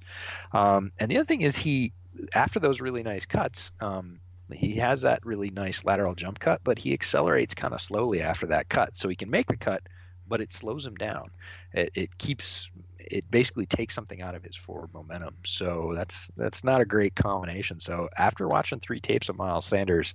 [0.51, 1.93] Um, and the other thing is he
[2.33, 3.71] after those really nice cuts.
[3.79, 4.19] Um,
[4.51, 8.47] he has that really nice lateral jump cut, but he accelerates kind of slowly after
[8.47, 8.97] that cut.
[8.97, 9.83] So he can make the cut,
[10.27, 11.29] but it slows him down.
[11.71, 12.69] It, it keeps
[13.09, 15.35] it basically takes something out of his forward momentum.
[15.43, 17.79] So that's that's not a great combination.
[17.79, 20.13] So after watching three tapes of Miles Sanders,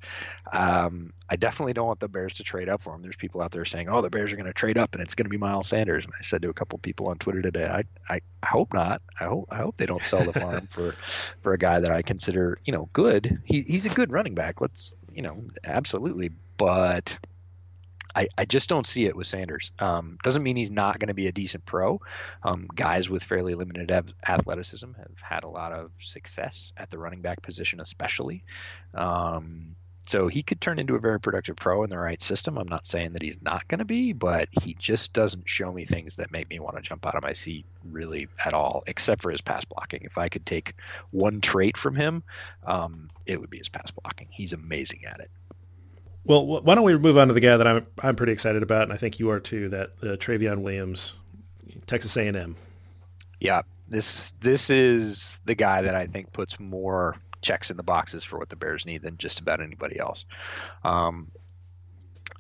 [0.53, 3.03] um, I definitely don't want the Bears to trade up for him.
[3.03, 5.15] There's people out there saying, "Oh, the Bears are going to trade up and it's
[5.15, 7.67] going to be Miles Sanders." And I said to a couple people on Twitter today,
[7.67, 9.03] I, I, I hope not.
[9.21, 10.95] I hope I hope they don't sell the farm for
[11.39, 13.41] for a guy that I consider you know good.
[13.45, 14.61] He, he's a good running back.
[14.61, 17.19] Let's you know absolutely, but
[18.15, 19.71] I, I just don't see it with Sanders.
[19.79, 22.01] Um, doesn't mean he's not going to be a decent pro.
[22.43, 23.91] Um, guys with fairly limited
[24.27, 28.45] athleticism have had a lot of success at the running back position, especially.
[28.95, 32.59] Um, so he could turn into a very productive pro in the right system.
[32.59, 35.87] I'm not saying that he's not going to be, but he just doesn't show me
[35.87, 39.23] things that make me want to jump out of my seat really at all, except
[39.23, 40.03] for his pass blocking.
[40.03, 40.75] If I could take
[41.11, 42.23] one trait from him,
[42.67, 44.29] um, it would be his pass blocking.
[44.31, 45.31] He's amazing at it.
[46.25, 48.85] Well, why don't we move on to the guy that I'm I'm pretty excited about,
[48.85, 49.69] and I think you are too.
[49.69, 51.15] That uh, Trayveon Williams,
[51.87, 52.57] Texas A&M.
[53.41, 58.25] Yeah, this this is the guy that I think puts more checks in the boxes
[58.25, 60.25] for what the Bears need than just about anybody else.
[60.83, 61.31] Um,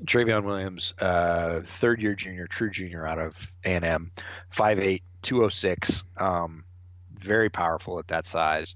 [0.04, 4.10] Trayveon Williams, uh, third year junior, true junior out of A&M,
[4.50, 6.64] 5'8", 206, um,
[7.12, 8.74] very powerful at that size,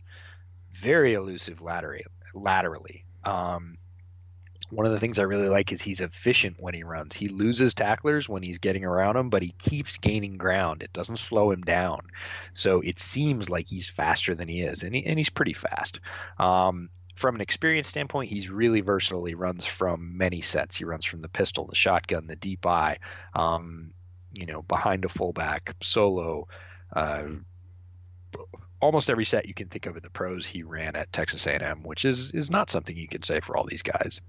[0.70, 2.04] very elusive laterally.
[2.34, 3.04] laterally.
[3.24, 3.77] Um,
[4.70, 7.14] one of the things I really like is he's efficient when he runs.
[7.14, 10.82] He loses tacklers when he's getting around him, but he keeps gaining ground.
[10.82, 12.02] It doesn't slow him down.
[12.54, 16.00] So it seems like he's faster than he is, and, he, and he's pretty fast.
[16.38, 19.24] Um, from an experience standpoint, he's really versatile.
[19.24, 20.76] He runs from many sets.
[20.76, 22.98] He runs from the pistol, the shotgun, the deep I,
[23.34, 23.92] um,
[24.32, 26.46] you know, behind a fullback, solo.
[26.92, 27.24] Uh,
[28.80, 31.82] almost every set you can think of in the pros he ran at Texas A&M,
[31.82, 34.20] which is is not something you can say for all these guys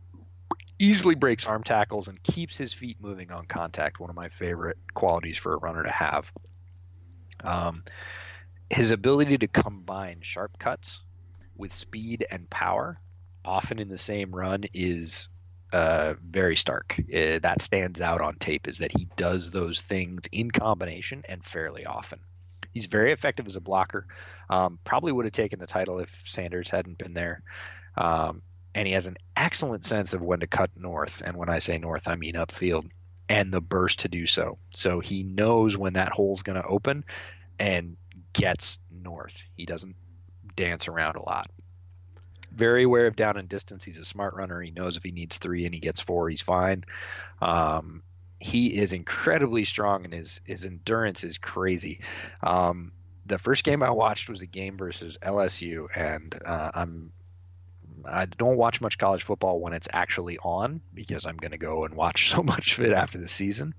[0.80, 4.00] easily breaks arm tackles and keeps his feet moving on contact.
[4.00, 6.32] One of my favorite qualities for a runner to have.
[7.44, 7.84] Um,
[8.70, 11.02] his ability to combine sharp cuts
[11.56, 13.00] with speed and power,
[13.44, 15.28] often in the same run, is
[15.74, 16.96] uh, very stark.
[17.00, 21.44] Uh, that stands out on tape is that he does those things in combination and
[21.44, 22.20] fairly often.
[22.74, 24.08] He's very effective as a blocker.
[24.50, 27.42] Um, probably would have taken the title if Sanders hadn't been there.
[27.98, 28.42] Um,
[28.76, 31.22] and he has an excellent sense of when to cut north.
[31.26, 32.90] And when I say north, I mean upfield
[33.28, 34.58] and the burst to do so.
[34.72, 37.04] So he knows when that hole's going to open
[37.60, 37.98] and
[38.34, 39.44] gets north.
[39.56, 39.96] He doesn't
[40.56, 41.50] dance around a lot.
[42.52, 43.84] Very aware of down and distance.
[43.84, 44.60] He's a smart runner.
[44.62, 46.84] He knows if he needs three and he gets four, he's fine.
[47.42, 48.02] Um,
[48.40, 52.02] he is incredibly strong and his his endurance is crazy.
[52.42, 52.92] Um,
[53.26, 57.12] the first game I watched was a game versus LSU, and uh, I'm
[58.06, 61.86] I don't watch much college football when it's actually on because I'm going to go
[61.86, 63.74] and watch so much of it after the season.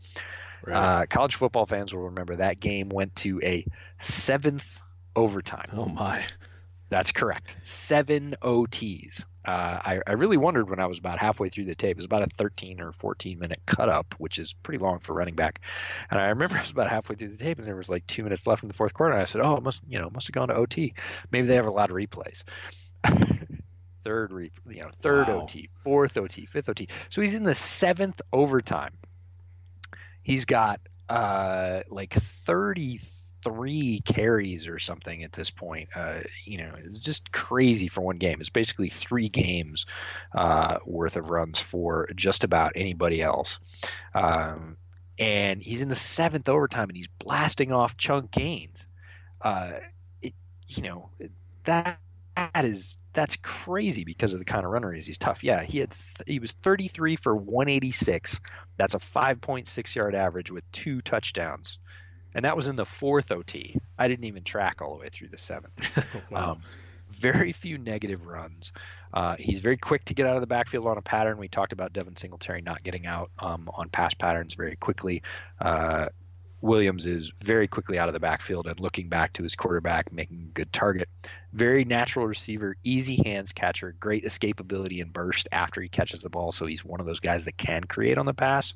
[0.65, 0.77] Right.
[0.77, 3.65] Uh, college football fans will remember that game went to a
[3.99, 4.81] seventh
[5.17, 5.71] overtime.
[5.73, 6.25] Oh my,
[6.91, 7.55] that's correct.
[7.63, 9.25] Seven OTs.
[9.43, 11.93] Uh, I, I, really wondered when I was about halfway through the tape.
[11.93, 15.15] It was about a 13 or 14 minute cut up, which is pretty long for
[15.15, 15.63] running back.
[16.11, 18.23] And I remember I was about halfway through the tape, and there was like two
[18.23, 19.15] minutes left in the fourth quarter.
[19.15, 20.93] And I said, "Oh, it must you know must have gone to OT.
[21.31, 22.43] Maybe they have a lot of replays."
[24.05, 25.43] third re, you know, third wow.
[25.43, 26.89] OT, fourth OT, fifth OT.
[27.09, 28.93] So he's in the seventh overtime.
[30.23, 35.89] He's got uh, like 33 carries or something at this point.
[35.95, 38.41] Uh, you know, it's just crazy for one game.
[38.41, 39.87] It's basically three games
[40.35, 43.59] uh, worth of runs for just about anybody else.
[44.15, 44.77] Um,
[45.19, 48.87] and he's in the seventh overtime and he's blasting off chunk gains.
[49.41, 49.73] Uh,
[50.23, 50.35] it,
[50.69, 51.11] you know,
[51.65, 51.99] that
[52.55, 55.07] that is that's crazy because of the kind of runner he is.
[55.07, 55.43] He's tough.
[55.43, 58.41] Yeah, he had th- he was 33 for 186.
[58.77, 61.79] That's a 5.6 yard average with two touchdowns,
[62.35, 63.77] and that was in the fourth OT.
[63.99, 65.73] I didn't even track all the way through the seventh.
[66.31, 66.53] wow.
[66.53, 66.63] Um,
[67.11, 68.73] very few negative runs.
[69.13, 71.39] Uh, he's very quick to get out of the backfield on a pattern.
[71.39, 75.23] We talked about Devin Singletary not getting out um, on pass patterns very quickly.
[75.61, 76.07] Uh,
[76.63, 80.49] Williams is very quickly out of the backfield and looking back to his quarterback, making
[80.49, 81.09] a good target.
[81.53, 86.53] Very natural receiver, easy hands catcher, great escapability and burst after he catches the ball.
[86.53, 88.75] So he's one of those guys that can create on the pass.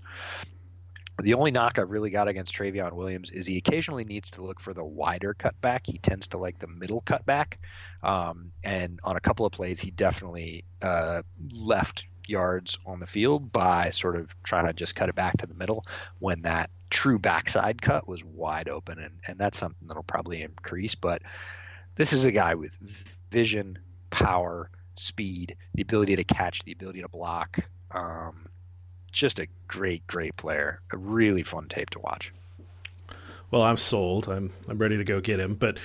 [1.23, 4.59] The only knock I've really got against Trayveon Williams is he occasionally needs to look
[4.59, 5.81] for the wider cutback.
[5.85, 7.59] He tends to like the middle cutback.
[8.03, 11.23] Um, and on a couple of plays, he definitely uh,
[11.53, 15.47] left yards on the field by sort of trying to just cut it back to
[15.47, 15.85] the middle
[16.19, 18.99] when that true backside cut was wide open.
[18.99, 20.95] And, and that's something that'll probably increase.
[20.95, 21.23] But
[21.97, 22.73] this is a guy with
[23.31, 23.79] vision,
[24.11, 27.59] power, speed, the ability to catch, the ability to block.
[27.91, 28.49] Um,
[29.13, 30.81] just a great, great player.
[30.93, 32.33] A really fun tape to watch.
[33.51, 34.29] Well, I'm sold.
[34.29, 35.55] I'm I'm ready to go get him.
[35.55, 35.79] But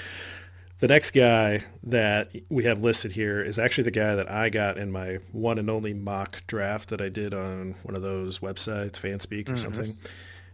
[0.79, 4.77] the next guy that we have listed here is actually the guy that I got
[4.77, 8.93] in my one and only mock draft that I did on one of those websites,
[8.93, 9.57] Fanspeak or mm-hmm.
[9.57, 9.93] something.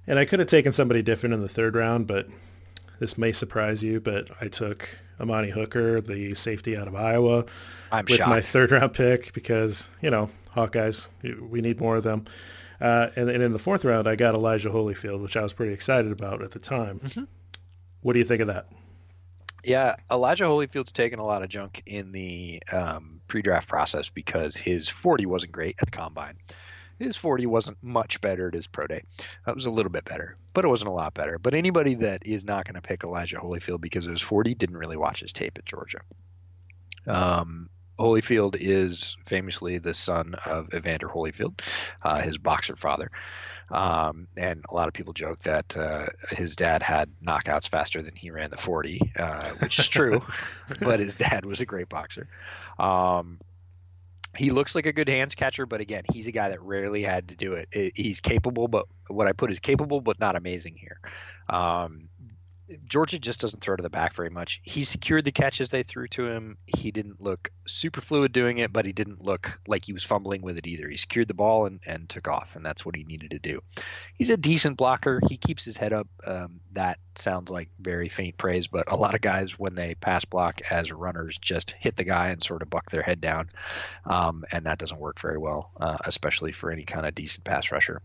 [0.07, 2.27] And I could have taken somebody different in the third round, but
[2.99, 7.45] this may surprise you, but I took Amani Hooker, the safety out of Iowa,
[7.91, 8.29] I'm with shocked.
[8.29, 11.07] my third round pick because, you know, Hawkeyes,
[11.49, 12.25] we need more of them.
[12.81, 15.71] Uh, and, and, in the fourth round, I got Elijah Holyfield, which I was pretty
[15.71, 16.99] excited about at the time.
[16.99, 17.23] Mm-hmm.
[18.01, 18.67] What do you think of that?
[19.65, 24.87] Yeah, Elijah Holyfield's taken a lot of junk in the um, pre-draft process because his
[24.87, 26.37] 40 wasn't great at the combine.
[26.99, 29.01] His 40 wasn't much better at his pro day.
[29.45, 31.39] That was a little bit better, but it wasn't a lot better.
[31.39, 34.77] But anybody that is not going to pick Elijah Holyfield because of his 40 didn't
[34.77, 35.99] really watch his tape at Georgia.
[37.07, 41.61] Um, Holyfield is famously the son of Evander Holyfield,
[42.01, 43.11] uh, his boxer father.
[43.71, 48.15] Um, and a lot of people joke that uh, his dad had knockouts faster than
[48.15, 50.23] he ran the 40, uh, which is true,
[50.79, 52.27] but his dad was a great boxer.
[52.77, 53.39] Um,
[54.37, 57.29] he looks like a good hands catcher, but again, he's a guy that rarely had
[57.29, 57.93] to do it.
[57.95, 60.99] He's capable, but what I put is capable, but not amazing here.
[61.49, 62.09] Um,
[62.87, 64.59] Georgia just doesn't throw to the back very much.
[64.63, 66.57] He secured the catches they threw to him.
[66.65, 70.41] He didn't look super fluid doing it, but he didn't look like he was fumbling
[70.41, 70.89] with it either.
[70.89, 73.61] He secured the ball and, and took off, and that's what he needed to do.
[74.15, 75.21] He's a decent blocker.
[75.29, 76.07] He keeps his head up.
[76.25, 80.25] Um, that sounds like very faint praise, but a lot of guys, when they pass
[80.25, 83.49] block as runners, just hit the guy and sort of buck their head down.
[84.05, 87.71] Um, and that doesn't work very well, uh, especially for any kind of decent pass
[87.71, 88.01] rusher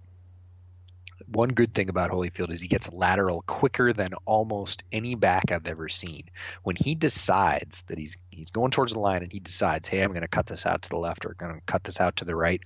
[1.26, 5.66] one good thing about Holyfield is he gets lateral quicker than almost any back I've
[5.66, 6.24] ever seen.
[6.62, 10.10] When he decides that he's he's going towards the line and he decides, hey, I'm
[10.10, 12.24] going to cut this out to the left or going to cut this out to
[12.24, 12.60] the right,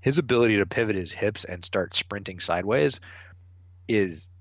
[0.00, 3.00] his ability to pivot his hips and start sprinting sideways
[3.88, 4.32] is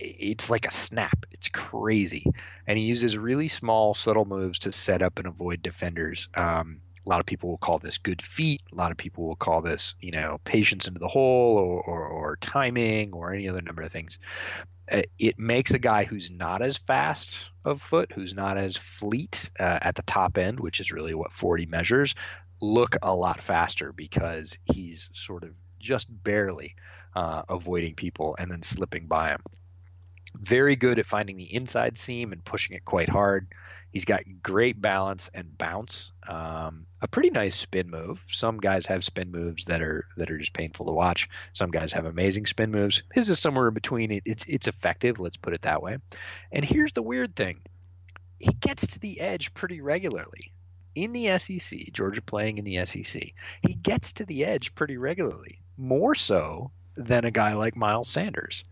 [0.00, 1.26] it's like a snap.
[1.30, 2.26] It's crazy,
[2.66, 6.28] and he uses really small, subtle moves to set up and avoid defenders.
[6.34, 8.62] Um, a lot of people will call this good feet.
[8.72, 12.06] A lot of people will call this, you know, patience into the hole or, or,
[12.06, 14.18] or timing or any other number of things.
[14.90, 19.50] Uh, it makes a guy who's not as fast of foot, who's not as fleet
[19.60, 22.14] uh, at the top end, which is really what 40 measures,
[22.60, 26.74] look a lot faster because he's sort of just barely
[27.14, 29.42] uh, avoiding people and then slipping by them.
[30.34, 33.48] Very good at finding the inside seam and pushing it quite hard.
[33.96, 36.12] He's got great balance and bounce.
[36.28, 38.22] Um, a pretty nice spin move.
[38.28, 41.30] Some guys have spin moves that are that are just painful to watch.
[41.54, 43.02] Some guys have amazing spin moves.
[43.14, 44.10] His is somewhere in between.
[44.10, 45.18] It, it's it's effective.
[45.18, 45.96] Let's put it that way.
[46.52, 47.62] And here's the weird thing:
[48.38, 50.52] he gets to the edge pretty regularly.
[50.94, 53.32] In the SEC, Georgia playing in the SEC,
[53.62, 58.62] he gets to the edge pretty regularly, more so than a guy like Miles Sanders.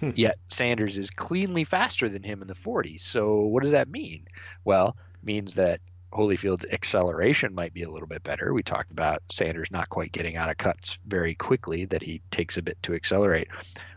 [0.00, 0.10] Hmm.
[0.14, 3.00] Yet Sanders is cleanly faster than him in the 40s.
[3.02, 4.26] So what does that mean?
[4.64, 5.80] Well, means that
[6.12, 8.52] Holyfield's acceleration might be a little bit better.
[8.52, 12.58] We talked about Sanders not quite getting out of cuts very quickly, that he takes
[12.58, 13.48] a bit to accelerate.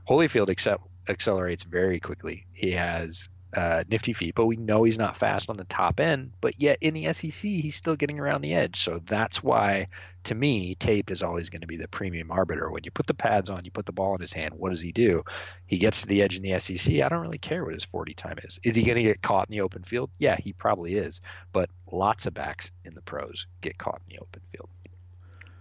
[0.07, 2.45] Holyfield excel- accelerates very quickly.
[2.53, 6.31] He has uh, nifty feet, but we know he's not fast on the top end.
[6.41, 8.83] But yet in the SEC, he's still getting around the edge.
[8.83, 9.87] So that's why,
[10.25, 12.69] to me, tape is always going to be the premium arbiter.
[12.69, 14.53] When you put the pads on, you put the ball in his hand.
[14.55, 15.23] What does he do?
[15.67, 16.95] He gets to the edge in the SEC.
[16.95, 18.59] I don't really care what his 40 time is.
[18.63, 20.09] Is he going to get caught in the open field?
[20.19, 21.21] Yeah, he probably is.
[21.53, 24.69] But lots of backs in the pros get caught in the open field.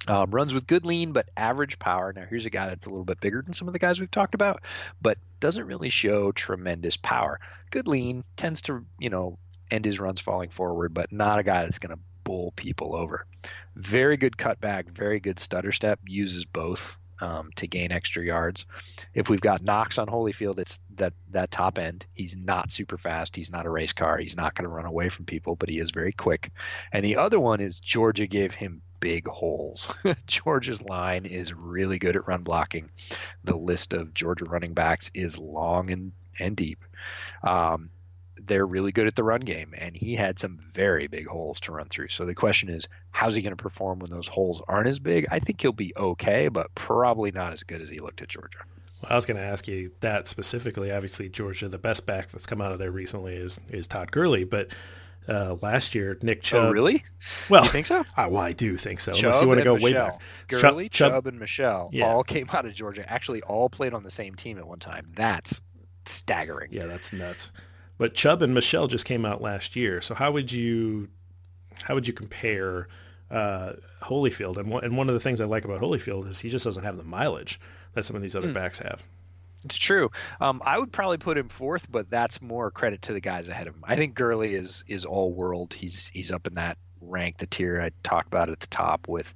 [0.06, 2.12] Um, runs with good lean but average power.
[2.12, 4.10] Now here's a guy that's a little bit bigger than some of the guys we've
[4.10, 4.62] talked about,
[5.00, 7.40] but doesn't really show tremendous power.
[7.70, 9.38] Good lean tends to you know
[9.70, 13.26] end his runs falling forward, but not a guy that's going to bowl people over.
[13.76, 16.00] Very good cutback, very good stutter step.
[16.06, 18.66] Uses both um, to gain extra yards.
[19.14, 22.04] If we've got knocks on Holyfield, it's that that top end.
[22.14, 23.36] He's not super fast.
[23.36, 24.18] He's not a race car.
[24.18, 26.50] He's not going to run away from people, but he is very quick.
[26.92, 29.94] And the other one is Georgia gave him big holes.
[30.26, 32.88] Georgia's line is really good at run blocking.
[33.44, 36.82] The list of Georgia running backs is long and, and deep.
[37.42, 37.90] Um,
[38.46, 41.72] they're really good at the run game, and he had some very big holes to
[41.72, 42.08] run through.
[42.08, 45.26] So the question is, how's he going to perform when those holes aren't as big?
[45.30, 48.60] I think he'll be okay, but probably not as good as he looked at Georgia.
[49.02, 50.90] Well, I was going to ask you that specifically.
[50.90, 54.44] Obviously, Georgia, the best back that's come out of there recently is is Todd Gurley,
[54.44, 54.68] but
[55.28, 56.64] uh, last year, Nick oh, Chubb.
[56.66, 57.04] Oh, really?
[57.48, 58.04] Well, you think so?
[58.16, 59.12] I, well, I do think so.
[59.12, 59.84] Chubb Unless you want to go Michel.
[59.84, 60.20] way back.
[60.48, 62.06] Gurley, Chubb, Chubb, and Michel yeah.
[62.06, 63.10] all came out of Georgia.
[63.10, 65.06] Actually, all played on the same team at one time.
[65.14, 65.60] That's
[66.06, 66.70] staggering.
[66.72, 67.52] Yeah, that's nuts.
[67.96, 70.00] But Chubb and Michel just came out last year.
[70.00, 71.08] So how would you
[71.82, 72.88] how would you compare
[73.30, 74.56] uh, Holyfield?
[74.56, 76.84] And one, and one of the things I like about Holyfield is he just doesn't
[76.84, 77.60] have the mileage
[77.94, 78.54] that some of these other mm.
[78.54, 79.04] backs have.
[79.64, 80.10] It's true.
[80.40, 83.66] Um, I would probably put him fourth, but that's more credit to the guys ahead
[83.66, 83.84] of him.
[83.86, 85.72] I think Gurley is is all world.
[85.72, 89.32] He's he's up in that rank, the tier I talked about at the top with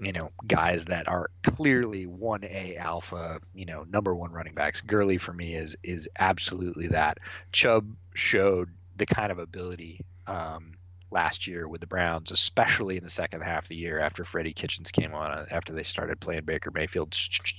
[0.00, 4.80] you know guys that are clearly one A alpha, you know number one running backs.
[4.80, 7.18] Gurley for me is is absolutely that.
[7.52, 10.72] Chubb showed the kind of ability um,
[11.10, 14.52] last year with the Browns, especially in the second half of the year after Freddie
[14.52, 17.14] Kitchens came on, uh, after they started playing Baker Mayfield.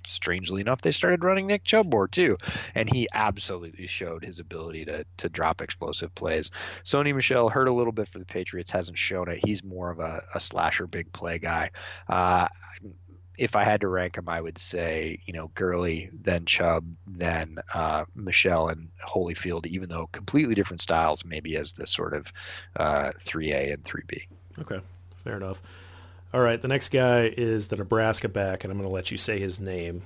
[0.06, 2.38] Strangely enough, they started running Nick Chubb more too,
[2.74, 6.52] and he absolutely showed his ability to to drop explosive plays.
[6.84, 9.40] Sony Michel hurt a little bit for the Patriots, hasn't shown it.
[9.46, 11.72] He's more of a, a slasher, big play guy.
[12.10, 12.48] Uh,
[13.38, 17.60] if I had to rank them, I would say, you know, Gurley, then Chubb, then
[17.74, 22.32] uh, Michel and Holyfield, even though completely different styles, maybe as the sort of
[22.76, 24.24] uh, 3A and 3B.
[24.60, 24.80] Okay,
[25.16, 25.62] fair enough.
[26.34, 29.18] All right, the next guy is the Nebraska back, and I'm going to let you
[29.18, 30.02] say his name.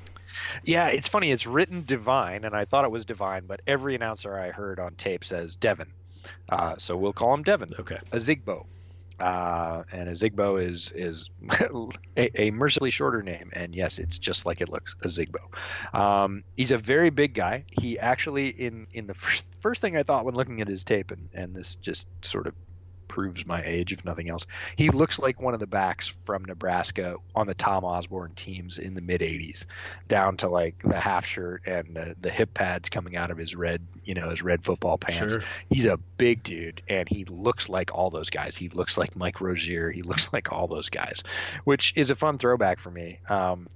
[0.63, 1.32] Yeah, it's funny.
[1.32, 4.95] It's written Devine, and I thought it was Divine, but every announcer I heard on
[4.95, 5.88] tape says Devin.
[6.49, 7.69] Uh, so we'll call him Devin.
[7.80, 7.97] Okay.
[8.11, 8.65] Ozigbo.
[9.20, 11.30] Uh, and Ozigbo is is
[12.17, 15.39] a, a, mercifully shorter name, and yes, it's just like it looks, Ozigbo.
[15.93, 17.65] Um, he's a very big guy.
[17.70, 21.11] He actually in in the first, first thing I thought when looking at his tape,
[21.11, 22.53] and and this just sort of
[23.20, 24.45] proves my age, if nothing else.
[24.78, 28.93] He looks like one of the backs from Nebraska on the Tom Osborne teams in
[28.93, 29.65] the mid '80s,
[30.07, 33.55] down to like the half shirt and the, the hip pads coming out of his
[33.55, 35.34] red, you know, his red football pants.
[35.34, 35.43] Sure.
[35.70, 38.55] He's a big dude, and he looks like all those guys.
[38.55, 39.91] He looks like Mike Rozier.
[39.91, 41.22] He looks like all those guys,
[41.65, 43.20] which is a fun throwback for me.
[43.28, 43.67] Um,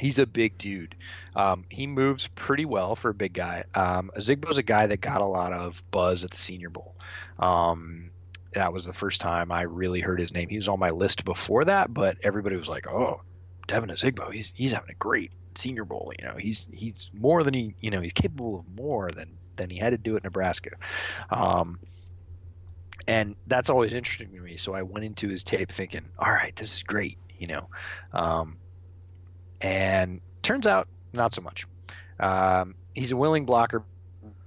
[0.00, 0.96] he's a big dude.
[1.36, 3.64] Um, he moves pretty well for a big guy.
[3.76, 6.96] Um, Ozigbo's a guy that got a lot of buzz at the Senior Bowl.
[7.38, 8.10] Um,
[8.54, 10.48] that was the first time I really heard his name.
[10.48, 13.20] He was on my list before that, but everybody was like, "Oh,
[13.66, 16.12] Devin Ozigbo, he's he's having a great Senior Bowl.
[16.18, 19.70] You know, he's he's more than he you know he's capable of more than than
[19.70, 20.70] he had to do at Nebraska."
[21.30, 21.78] Um,
[23.06, 24.56] and that's always interesting to me.
[24.56, 27.68] So I went into his tape thinking, "All right, this is great," you know,
[28.12, 28.56] um,
[29.60, 31.66] and turns out not so much.
[32.20, 33.84] Um, he's a willing blocker,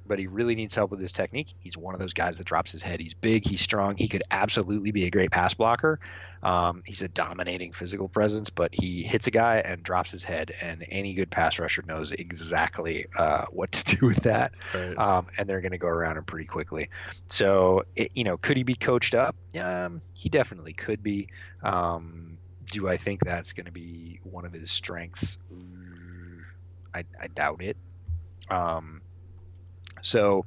[0.07, 1.53] but he really needs help with his technique.
[1.59, 2.99] He's one of those guys that drops his head.
[2.99, 3.97] He's big, he's strong.
[3.97, 5.99] He could absolutely be a great pass blocker.
[6.43, 10.53] Um, he's a dominating physical presence, but he hits a guy and drops his head,
[10.61, 14.53] and any good pass rusher knows exactly uh, what to do with that.
[14.73, 14.97] Right.
[14.97, 16.89] Um, and they're going to go around him pretty quickly.
[17.27, 19.35] So, it, you know, could he be coached up?
[19.59, 21.27] Um, he definitely could be.
[21.63, 22.37] Um,
[22.71, 25.37] do I think that's going to be one of his strengths?
[26.93, 27.77] I, I doubt it.
[28.49, 29.01] Um,
[30.01, 30.45] so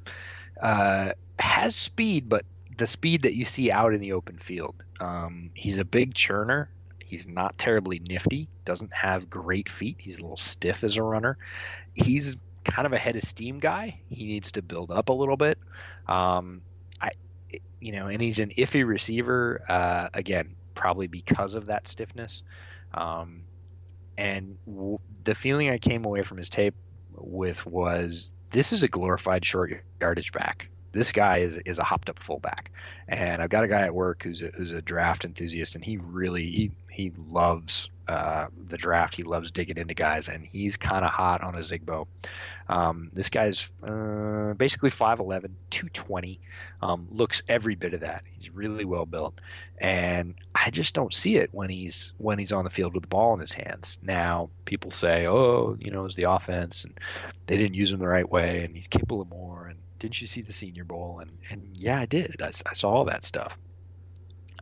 [0.61, 2.45] uh, has speed, but
[2.77, 4.83] the speed that you see out in the open field.
[5.01, 6.69] Um, he's a big churner.
[7.05, 8.49] He's not terribly nifty.
[8.65, 9.97] Doesn't have great feet.
[9.99, 11.37] He's a little stiff as a runner.
[11.95, 14.01] He's kind of a head of steam guy.
[14.09, 15.59] He needs to build up a little bit.
[16.07, 16.63] Um,
[17.01, 17.11] I,
[17.81, 19.63] you know, and he's an iffy receiver.
[19.69, 22.43] Uh, again, probably because of that stiffness.
[22.95, 23.43] Um,
[24.17, 26.75] and w- the feeling I came away from his tape
[27.15, 30.69] with was this is a glorified short yardage back.
[30.93, 32.70] This guy is is a hopped up fullback,
[33.09, 35.99] and I've got a guy at work who's a, who's a draft enthusiast, and he
[35.99, 39.14] really he he loves uh, the draft.
[39.14, 42.07] He loves digging into guys, and he's kind of hot on Ozigbo.
[42.68, 46.41] Um, this guy's uh, basically 5'11", 220,
[46.82, 48.24] um, looks every bit of that.
[48.32, 49.41] He's really well built,
[49.78, 53.09] and I just don't see it when he's when he's on the field with the
[53.09, 53.99] ball in his hands.
[54.03, 56.99] Now people say, oh, you know, it's the offense, and
[57.47, 59.68] they didn't use him the right way, and he's capable of more.
[59.68, 61.21] And didn't you see the Senior Bowl?
[61.21, 62.43] And and yeah, I did.
[62.43, 63.57] I, I saw all that stuff.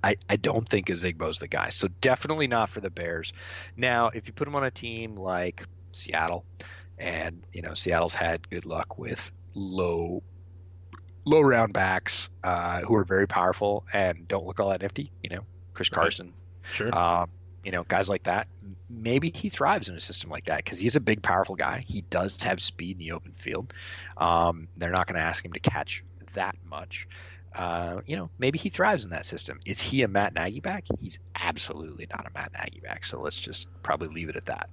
[0.05, 1.71] I, I don't think Ozigbo's the guy.
[1.71, 3.33] So definitely not for the Bears.
[3.77, 6.45] Now, if you put him on a team like Seattle,
[6.99, 10.23] and you know Seattle's had good luck with low
[11.25, 15.11] low round backs uh, who are very powerful and don't look all that nifty.
[15.23, 15.41] You know,
[15.75, 15.97] Chris Right.
[16.03, 16.33] Carson,
[16.73, 16.95] Sure.
[16.97, 17.31] um,
[17.65, 18.49] you know, guys like that.
[18.89, 21.85] Maybe he thrives in a system like that because he's a big, powerful guy.
[21.87, 23.73] He does have speed in the open field.
[24.17, 26.05] Um, they're not going to ask him to catch
[26.35, 27.09] that much.
[27.55, 29.59] Uh, you know, maybe he thrives in that system.
[29.67, 30.85] Is he a Matt Nagy back?
[31.01, 33.05] He's absolutely not a Matt Nagy back.
[33.05, 34.69] So let's just probably leave it at that.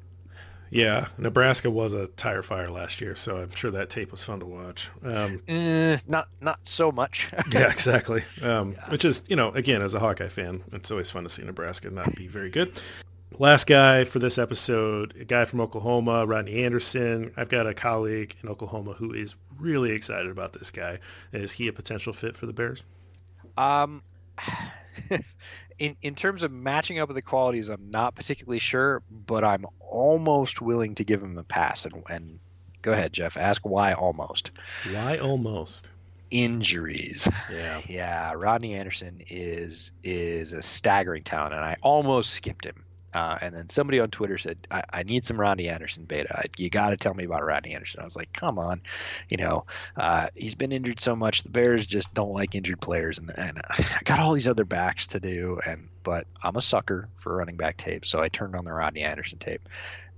[0.70, 4.40] Yeah, Nebraska was a tire fire last year, so I'm sure that tape was fun
[4.40, 4.90] to watch.
[5.04, 7.28] Um, Eh, not not so much.
[7.52, 8.24] yeah, exactly.
[8.42, 8.90] Um, Yeah.
[8.90, 11.90] Which is, you know, again, as a Hawkeye fan, it's always fun to see Nebraska
[11.90, 12.80] not be very good.
[13.38, 17.34] Last guy for this episode, a guy from Oklahoma, Rodney Anderson.
[17.36, 21.00] I've got a colleague in Oklahoma who is really excited about this guy.
[21.34, 22.84] Is he a potential fit for the Bears?
[23.58, 24.04] Um,
[25.80, 29.66] in in terms of matching up with the qualities, I'm not particularly sure, but I'm
[29.80, 31.86] almost willing to give him a pass.
[31.86, 32.40] And, and
[32.82, 33.38] go ahead, Jeff.
[33.38, 34.52] Ask why almost.
[34.92, 35.90] Why almost?
[36.32, 37.28] Injuries.
[37.52, 37.82] Yeah.
[37.88, 42.85] Yeah, Rodney Anderson is is a staggering talent, and I almost skipped him.
[43.16, 46.38] Uh, and then somebody on Twitter said, I, I need some Rodney Anderson beta.
[46.38, 48.02] I, you got to tell me about Rodney Anderson.
[48.02, 48.82] I was like, come on.
[49.30, 51.44] You know, uh, he's been injured so much.
[51.44, 53.18] The Bears just don't like injured players.
[53.18, 55.62] And, and I got all these other backs to do.
[55.66, 58.06] and But I'm a sucker for running back tape.
[58.06, 59.62] So I turned on the Rodney Anderson tape.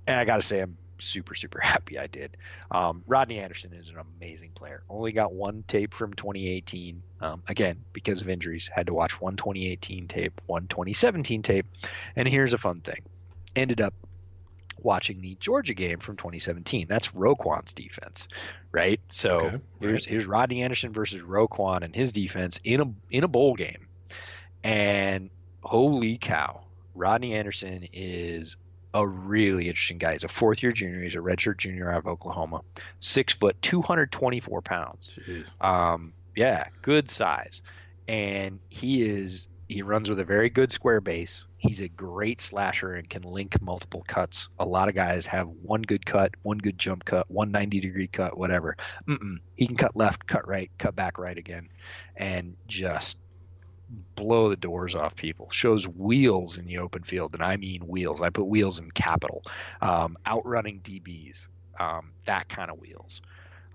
[0.07, 2.37] And I got to say, I'm super, super happy I did.
[2.71, 4.83] Um, Rodney Anderson is an amazing player.
[4.89, 7.01] Only got one tape from 2018.
[7.21, 11.65] Um, again, because of injuries, had to watch one 2018 tape, one 2017 tape.
[12.15, 13.01] And here's a fun thing:
[13.55, 13.93] ended up
[14.79, 16.85] watching the Georgia game from 2017.
[16.87, 18.27] That's Roquan's defense,
[18.71, 18.99] right?
[19.09, 20.05] So Okay, here's right.
[20.05, 23.87] here's Rodney Anderson versus Roquan and his defense in a in a bowl game,
[24.63, 25.29] and
[25.61, 26.61] holy cow,
[26.95, 28.55] Rodney Anderson is
[28.93, 30.13] a really interesting guy.
[30.13, 31.01] He's a fourth year junior.
[31.03, 32.61] He's a redshirt junior out of Oklahoma.
[32.99, 35.09] Six foot, 224 pounds.
[35.61, 37.61] Um, yeah, good size.
[38.07, 41.45] And he is he runs with a very good square base.
[41.57, 44.47] He's a great slasher and can link multiple cuts.
[44.59, 48.07] A lot of guys have one good cut, one good jump cut, one 90 degree
[48.07, 48.77] cut, whatever.
[49.07, 49.37] Mm-mm.
[49.55, 51.67] He can cut left, cut right, cut back right again,
[52.15, 53.17] and just
[54.15, 55.49] blow the doors off people.
[55.51, 58.21] Shows wheels in the open field, and I mean wheels.
[58.21, 59.43] I put wheels in capital.
[59.81, 61.45] Um, outrunning DBs,
[61.79, 63.21] um, that kind of wheels.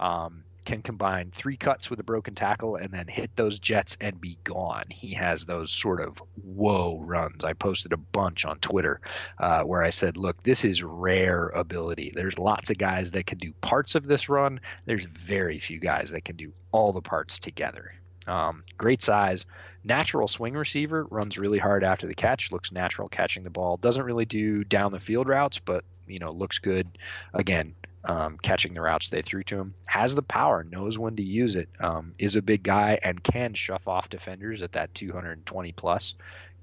[0.01, 4.21] Um, can combine three cuts with a broken tackle and then hit those jets and
[4.21, 4.85] be gone.
[4.91, 7.45] He has those sort of whoa runs.
[7.45, 9.01] I posted a bunch on Twitter
[9.39, 12.13] uh, where I said, look, this is rare ability.
[12.15, 14.61] There's lots of guys that can do parts of this run.
[14.87, 17.95] There's very few guys that can do all the parts together.
[18.27, 19.45] Um, great size,
[19.85, 23.77] natural swing receiver, runs really hard after the catch, looks natural catching the ball.
[23.77, 26.99] Doesn't really do down the field routes, but you know looks good.
[27.35, 29.75] Again, um, catching the routes they threw to him.
[29.87, 31.69] Has the power, knows when to use it.
[31.81, 36.15] Um, is a big guy and can shove off defenders at that 220 plus.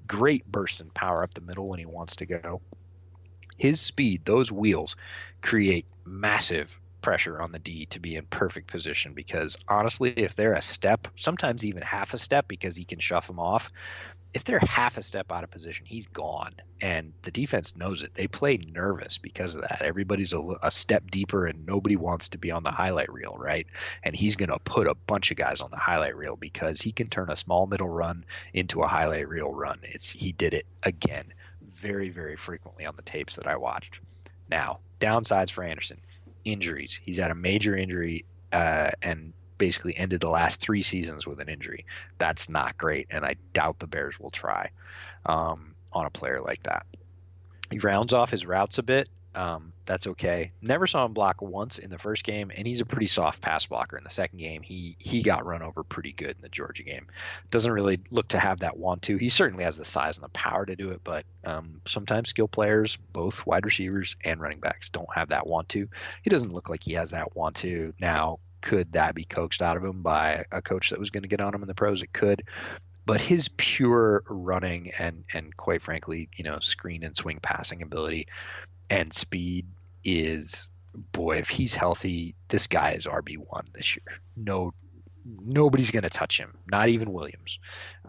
[0.06, 2.60] Great burst and power up the middle when he wants to go.
[3.56, 4.96] His speed, those wheels,
[5.42, 10.54] create massive pressure on the D to be in perfect position because honestly, if they're
[10.54, 13.70] a step, sometimes even half a step because he can shove them off,
[14.32, 16.54] if they're half a step out of position, he's gone.
[16.80, 18.14] And the defense knows it.
[18.14, 19.82] They play nervous because of that.
[19.82, 23.66] Everybody's a, a step deeper and nobody wants to be on the highlight reel, right?
[24.04, 26.92] And he's going to put a bunch of guys on the highlight reel because he
[26.92, 28.24] can turn a small middle run
[28.54, 29.80] into a highlight reel run.
[29.82, 31.32] It's he did it again
[31.74, 33.98] very very frequently on the tapes that I watched.
[34.48, 35.98] Now, downsides for Anderson
[36.44, 36.98] injuries.
[37.02, 41.48] He's had a major injury uh, and basically ended the last three seasons with an
[41.48, 41.84] injury.
[42.18, 44.70] That's not great, and I doubt the Bears will try
[45.26, 46.86] um, on a player like that.
[47.70, 49.08] He rounds off his routes a bit.
[49.34, 50.52] Um, that's okay.
[50.62, 53.66] Never saw him block once in the first game, and he's a pretty soft pass
[53.66, 54.62] blocker in the second game.
[54.62, 57.08] He he got run over pretty good in the Georgia game.
[57.50, 59.16] Doesn't really look to have that want to.
[59.16, 62.46] He certainly has the size and the power to do it, but um, sometimes skill
[62.46, 65.88] players, both wide receivers and running backs, don't have that want to.
[66.22, 68.38] He doesn't look like he has that want to now.
[68.60, 71.40] Could that be coaxed out of him by a coach that was going to get
[71.40, 72.02] on him in the pros?
[72.02, 72.44] It could
[73.06, 78.28] but his pure running and and quite frankly, you know, screen and swing passing ability
[78.90, 79.66] and speed
[80.04, 80.68] is
[81.12, 84.18] boy, if he's healthy, this guy is RB one this year.
[84.36, 84.72] No
[85.24, 87.58] nobody's going to touch him, not even Williams,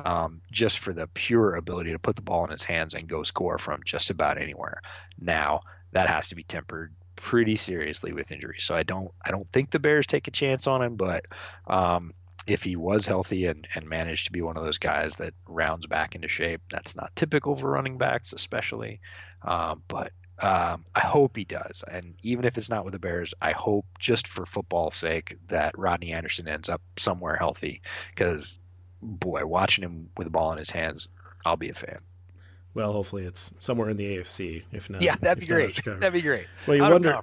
[0.05, 3.21] um, just for the pure ability to put the ball in his hands and go
[3.21, 4.81] score from just about anywhere.
[5.19, 5.61] Now
[5.91, 8.57] that has to be tempered pretty seriously with injury.
[8.59, 11.25] So I don't I don't think the Bears take a chance on him, but
[11.67, 12.13] um,
[12.47, 15.85] if he was healthy and, and managed to be one of those guys that rounds
[15.85, 18.99] back into shape, that's not typical for running backs, especially.
[19.43, 20.11] Um, but
[20.41, 21.83] um, I hope he does.
[21.89, 25.77] And even if it's not with the Bears, I hope just for football's sake that
[25.77, 27.81] Rodney Anderson ends up somewhere healthy
[28.13, 28.57] because,
[29.01, 31.07] boy, watching him with the ball in his hands,
[31.45, 31.99] I'll be a fan.
[32.73, 34.63] Well, hopefully it's somewhere in the AFC.
[34.71, 35.83] If not, yeah, that'd be great.
[35.83, 36.47] That'd be great.
[36.65, 37.19] Well, you Out wonder.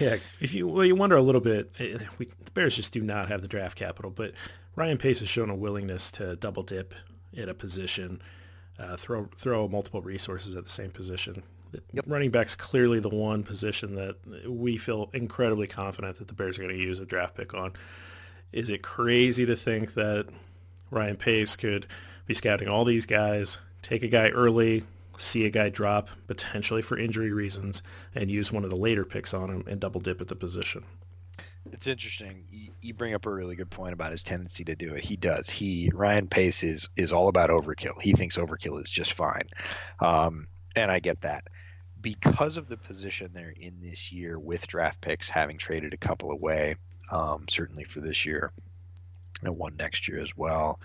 [0.00, 1.70] Yeah, if you well, you wonder a little bit.
[1.78, 4.32] Eh, we, the Bears just do not have the draft capital, but
[4.76, 6.94] Ryan Pace has shown a willingness to double dip
[7.36, 8.22] at a position,
[8.78, 11.42] uh, throw throw multiple resources at the same position.
[11.92, 12.04] Yep.
[12.06, 14.16] Running back's clearly the one position that
[14.48, 17.72] we feel incredibly confident that the Bears are going to use a draft pick on.
[18.52, 20.26] Is it crazy to think that
[20.90, 21.86] Ryan Pace could
[22.26, 24.84] be scouting all these guys, take a guy early,
[25.16, 27.82] see a guy drop potentially for injury reasons,
[28.14, 30.84] and use one of the later picks on him and double dip at the position.
[31.72, 32.44] It's interesting.
[32.80, 35.04] You, bring up a really good point about his tendency to do it.
[35.04, 35.50] He does.
[35.50, 38.00] He Ryan Pace is is all about overkill.
[38.00, 39.48] He thinks overkill is just fine,
[40.00, 41.44] um, and I get that.
[42.00, 46.30] Because of the position they're in this year with draft picks, having traded a couple
[46.30, 46.76] away,
[47.10, 48.52] um, certainly for this year,
[49.42, 50.78] and one next year as well.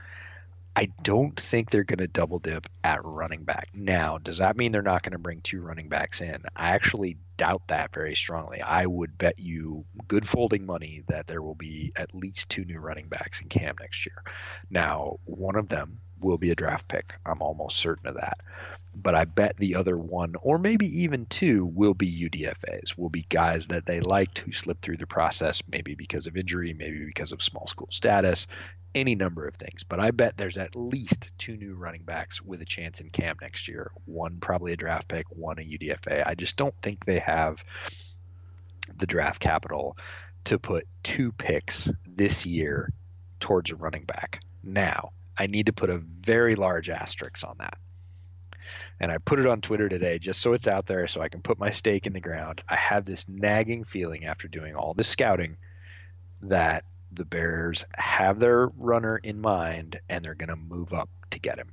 [0.75, 3.69] I don't think they're going to double dip at running back.
[3.75, 6.41] Now, does that mean they're not going to bring two running backs in?
[6.55, 8.59] I actually doubt that very strongly.
[8.59, 12.79] I would bet you good folding money that there will be at least two new
[12.79, 14.23] running backs in camp next year.
[14.71, 17.15] Now, one of them will be a draft pick.
[17.25, 18.39] I'm almost certain of that.
[18.95, 23.25] But I bet the other one, or maybe even two, will be UDFAs, will be
[23.29, 27.31] guys that they liked who slipped through the process, maybe because of injury, maybe because
[27.31, 28.45] of small school status,
[28.93, 29.83] any number of things.
[29.83, 33.41] But I bet there's at least two new running backs with a chance in camp
[33.41, 33.91] next year.
[34.05, 36.23] One probably a draft pick, one a UDFA.
[36.25, 37.63] I just don't think they have
[38.97, 39.97] the draft capital
[40.45, 42.91] to put two picks this year
[43.39, 44.41] towards a running back.
[44.63, 47.77] Now, I need to put a very large asterisk on that.
[48.99, 51.41] And I put it on Twitter today just so it's out there so I can
[51.41, 52.61] put my stake in the ground.
[52.69, 55.57] I have this nagging feeling after doing all this scouting
[56.43, 61.39] that the Bears have their runner in mind and they're going to move up to
[61.39, 61.71] get him.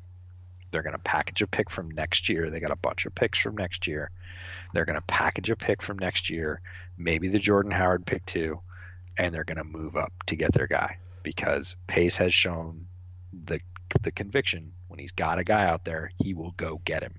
[0.70, 2.50] They're going to package a pick from next year.
[2.50, 4.10] They got a bunch of picks from next year.
[4.72, 6.60] They're going to package a pick from next year,
[6.96, 8.60] maybe the Jordan Howard pick too,
[9.18, 12.86] and they're going to move up to get their guy because Pace has shown
[13.44, 13.60] the
[14.02, 17.14] the conviction when he's got a guy out there, he will go get him.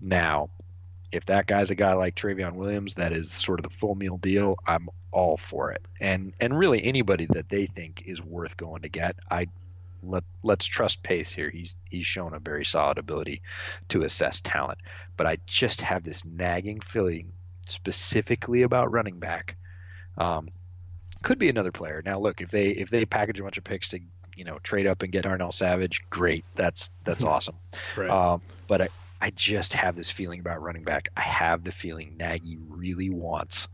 [0.00, 0.50] Now,
[1.10, 4.16] if that guy's a guy like Trayveon Williams, that is sort of the full meal
[4.18, 4.56] deal.
[4.66, 5.82] I'm all for it.
[6.00, 9.46] And and really anybody that they think is worth going to get, I
[10.02, 11.50] let let's trust Pace here.
[11.50, 13.42] He's he's shown a very solid ability
[13.88, 14.78] to assess talent.
[15.16, 17.32] But I just have this nagging feeling
[17.66, 19.56] specifically about running back.
[20.16, 20.48] Um,
[21.22, 22.02] could be another player.
[22.04, 24.00] Now look, if they if they package a bunch of picks to
[24.36, 26.44] you know trade up and get Darnell Savage, great.
[26.54, 27.56] That's that's awesome.
[27.96, 28.10] Right.
[28.10, 28.88] Um, but I,
[29.20, 31.08] I just have this feeling about running back.
[31.16, 33.68] I have the feeling Nagy really wants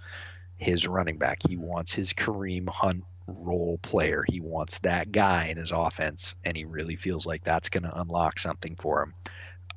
[0.56, 1.38] his running back.
[1.46, 4.24] He wants his Kareem Hunt role player.
[4.28, 8.00] He wants that guy in his offense, and he really feels like that's going to
[8.00, 9.14] unlock something for him.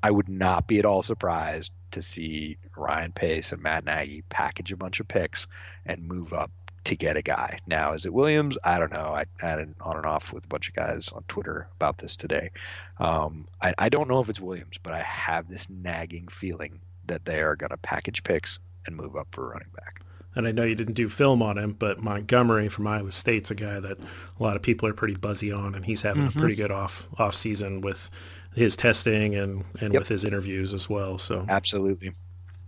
[0.04, 4.72] I would not be at all surprised to see Ryan Pace and Matt Nagy package
[4.72, 5.48] a bunch of picks
[5.86, 6.52] and move up
[6.86, 7.60] to get a guy.
[7.68, 8.58] Now, is it Williams?
[8.64, 9.14] I don't know.
[9.14, 12.16] I had an on and off with a bunch of guys on Twitter about this
[12.16, 12.52] today.
[13.00, 17.26] Um, I, I don't know if it's Williams, but I have this nagging feeling that
[17.26, 20.02] they are going to package picks and move up for running back.
[20.34, 23.56] And I know you didn't do film on him, but Montgomery from Iowa State's a
[23.56, 26.40] guy that a lot of people are pretty buzzy on, and he's having mm-hmm.
[26.40, 28.10] a pretty good off off season with
[28.56, 30.02] his testing and and yep.
[30.02, 31.18] with his interviews as well.
[31.18, 32.12] So absolutely,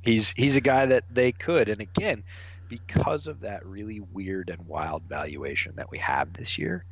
[0.02, 1.70] he's he's a guy that they could.
[1.70, 2.24] And again,
[2.74, 6.84] because of that really weird and wild valuation that we have this year,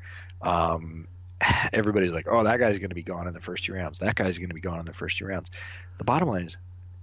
[0.43, 1.07] um,
[1.73, 3.97] everybody's like, oh, that guy's going to be gone in the first two rounds.
[3.99, 5.49] That guy's going to be gone in the first two rounds.
[5.97, 6.57] The bottom line is,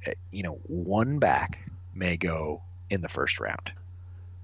[0.06, 1.58] eh, you know, one back
[1.92, 3.72] may go in the first round.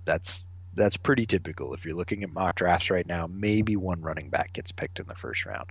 [0.04, 0.42] That's
[0.74, 1.72] that's pretty typical.
[1.72, 5.06] If you're looking at mock drafts right now, maybe one running back gets picked in
[5.06, 5.70] the first round.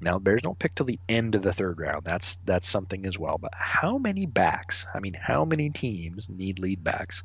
[0.00, 2.04] Now, Bears don't pick till the end of the third round.
[2.04, 3.36] That's that's something as well.
[3.36, 4.86] But how many backs?
[4.94, 7.22] I mean, how many teams need lead backs?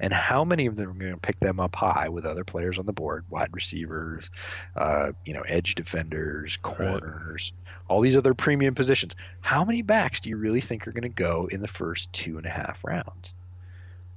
[0.00, 2.78] And how many of them are going to pick them up high with other players
[2.78, 4.30] on the board, wide receivers,
[4.76, 7.72] uh, you know, edge defenders, corners, right.
[7.88, 9.14] all these other premium positions.
[9.40, 12.36] How many backs do you really think are going to go in the first two
[12.38, 13.32] and a half rounds?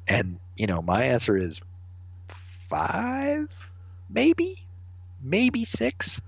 [0.07, 1.61] And you know, my answer is
[2.69, 3.71] five,
[4.09, 4.63] maybe,
[5.21, 6.21] maybe six.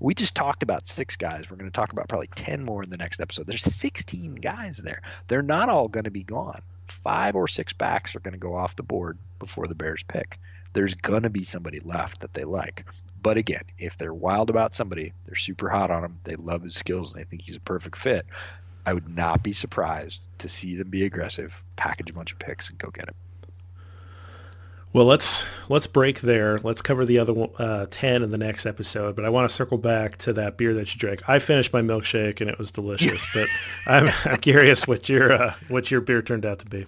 [0.00, 1.50] We just talked about six guys.
[1.50, 3.46] We're going to talk about probably 10 more in the next episode.
[3.46, 5.00] There's 16 guys there.
[5.28, 8.54] They're not all going to be gone five or six backs are going to go
[8.54, 10.38] off the board before the Bears pick.
[10.72, 12.86] There's going to be somebody left that they like.
[13.22, 16.74] But again, if they're wild about somebody, they're super hot on him, they love his
[16.74, 18.26] skills, and they think he's a perfect fit.
[18.84, 22.68] I would not be surprised to see them be aggressive, package a bunch of picks,
[22.68, 23.14] and go get him.
[24.94, 26.58] Well, let's let's break there.
[26.58, 29.16] Let's cover the other uh, ten in the next episode.
[29.16, 31.28] But I want to circle back to that beer that you drank.
[31.28, 33.26] I finished my milkshake and it was delicious.
[33.34, 33.48] but
[33.88, 36.86] I'm, I'm curious what your uh, what your beer turned out to be.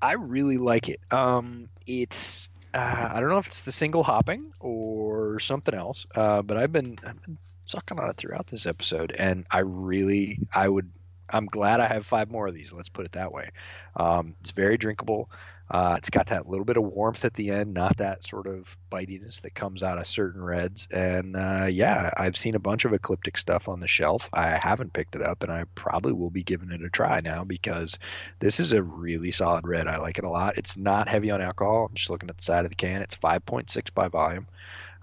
[0.00, 1.00] I really like it.
[1.10, 6.40] Um, it's uh, I don't know if it's the single hopping or something else, uh,
[6.40, 7.36] but I've been I've been
[7.66, 10.90] sucking on it throughout this episode, and I really I would
[11.28, 12.72] I'm glad I have five more of these.
[12.72, 13.50] Let's put it that way.
[13.94, 15.30] Um, it's very drinkable.
[15.72, 18.76] Uh, it's got that little bit of warmth at the end, not that sort of
[18.90, 20.86] bitiness that comes out of certain reds.
[20.90, 24.28] And uh, yeah, I've seen a bunch of ecliptic stuff on the shelf.
[24.34, 27.44] I haven't picked it up, and I probably will be giving it a try now
[27.44, 27.98] because
[28.38, 29.88] this is a really solid red.
[29.88, 30.58] I like it a lot.
[30.58, 31.86] It's not heavy on alcohol.
[31.88, 33.00] I'm just looking at the side of the can.
[33.00, 34.46] It's 5.6 by volume.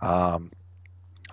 [0.01, 0.51] Um,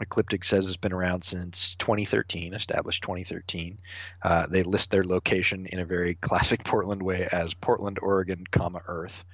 [0.01, 3.79] Ecliptic says it's been around since 2013, established 2013.
[4.23, 8.83] Uh, they list their location in a very classic Portland way as Portland, Oregon, comma
[8.87, 9.25] Earth.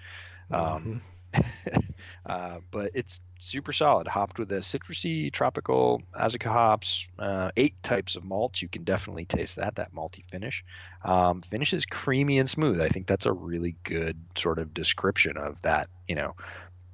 [0.51, 0.99] Um, mm-hmm.
[2.27, 8.17] uh, but it's super solid, hopped with a citrusy, tropical Azacca hops, uh, eight types
[8.17, 8.63] of malts.
[8.63, 10.65] You can definitely taste that, that malty finish.
[11.05, 12.81] Um, finish is creamy and smooth.
[12.81, 16.35] I think that's a really good sort of description of that, you know,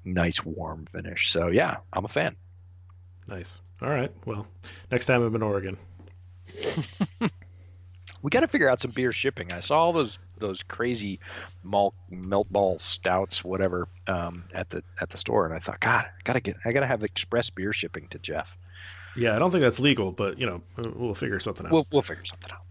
[0.04, 1.32] nice warm finish.
[1.32, 2.36] So yeah, I'm a fan.
[3.28, 3.60] Nice.
[3.82, 4.10] All right.
[4.24, 4.46] Well,
[4.90, 5.76] next time I'm in Oregon.
[8.22, 9.52] we got to figure out some beer shipping.
[9.52, 11.20] I saw all those those crazy
[11.62, 16.04] malt melt ball stouts, whatever, um, at the at the store, and I thought, God,
[16.04, 18.56] I gotta get, I gotta have express beer shipping to Jeff.
[19.16, 21.72] Yeah, I don't think that's legal, but you know, we'll figure something out.
[21.72, 22.62] We'll we'll figure something out.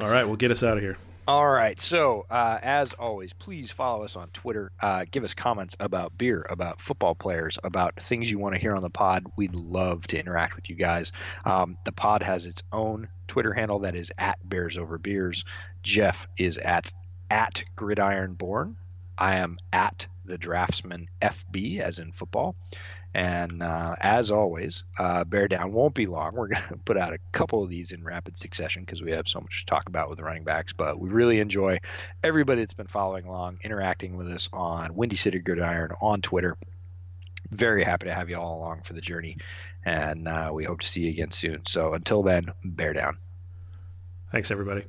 [0.00, 0.98] All right, we'll get us out of here.
[1.28, 1.80] All right.
[1.82, 4.70] So, uh, as always, please follow us on Twitter.
[4.80, 8.76] Uh, give us comments about beer, about football players, about things you want to hear
[8.76, 9.24] on the pod.
[9.36, 11.10] We'd love to interact with you guys.
[11.44, 15.44] Um, the pod has its own Twitter handle that is at Bears Over Beers.
[15.82, 16.92] Jeff is at
[17.28, 18.76] at Gridiron Born.
[19.18, 22.54] I am at the Draftsman FB, as in football.
[23.14, 26.34] And uh, as always, uh, Bear Down won't be long.
[26.34, 29.26] We're going to put out a couple of these in rapid succession because we have
[29.26, 30.72] so much to talk about with the running backs.
[30.72, 31.80] But we really enjoy
[32.22, 36.56] everybody that's been following along, interacting with us on Windy City Gridiron on Twitter.
[37.50, 39.38] Very happy to have you all along for the journey.
[39.84, 41.64] And uh, we hope to see you again soon.
[41.66, 43.18] So until then, Bear Down.
[44.32, 44.84] Thanks, everybody.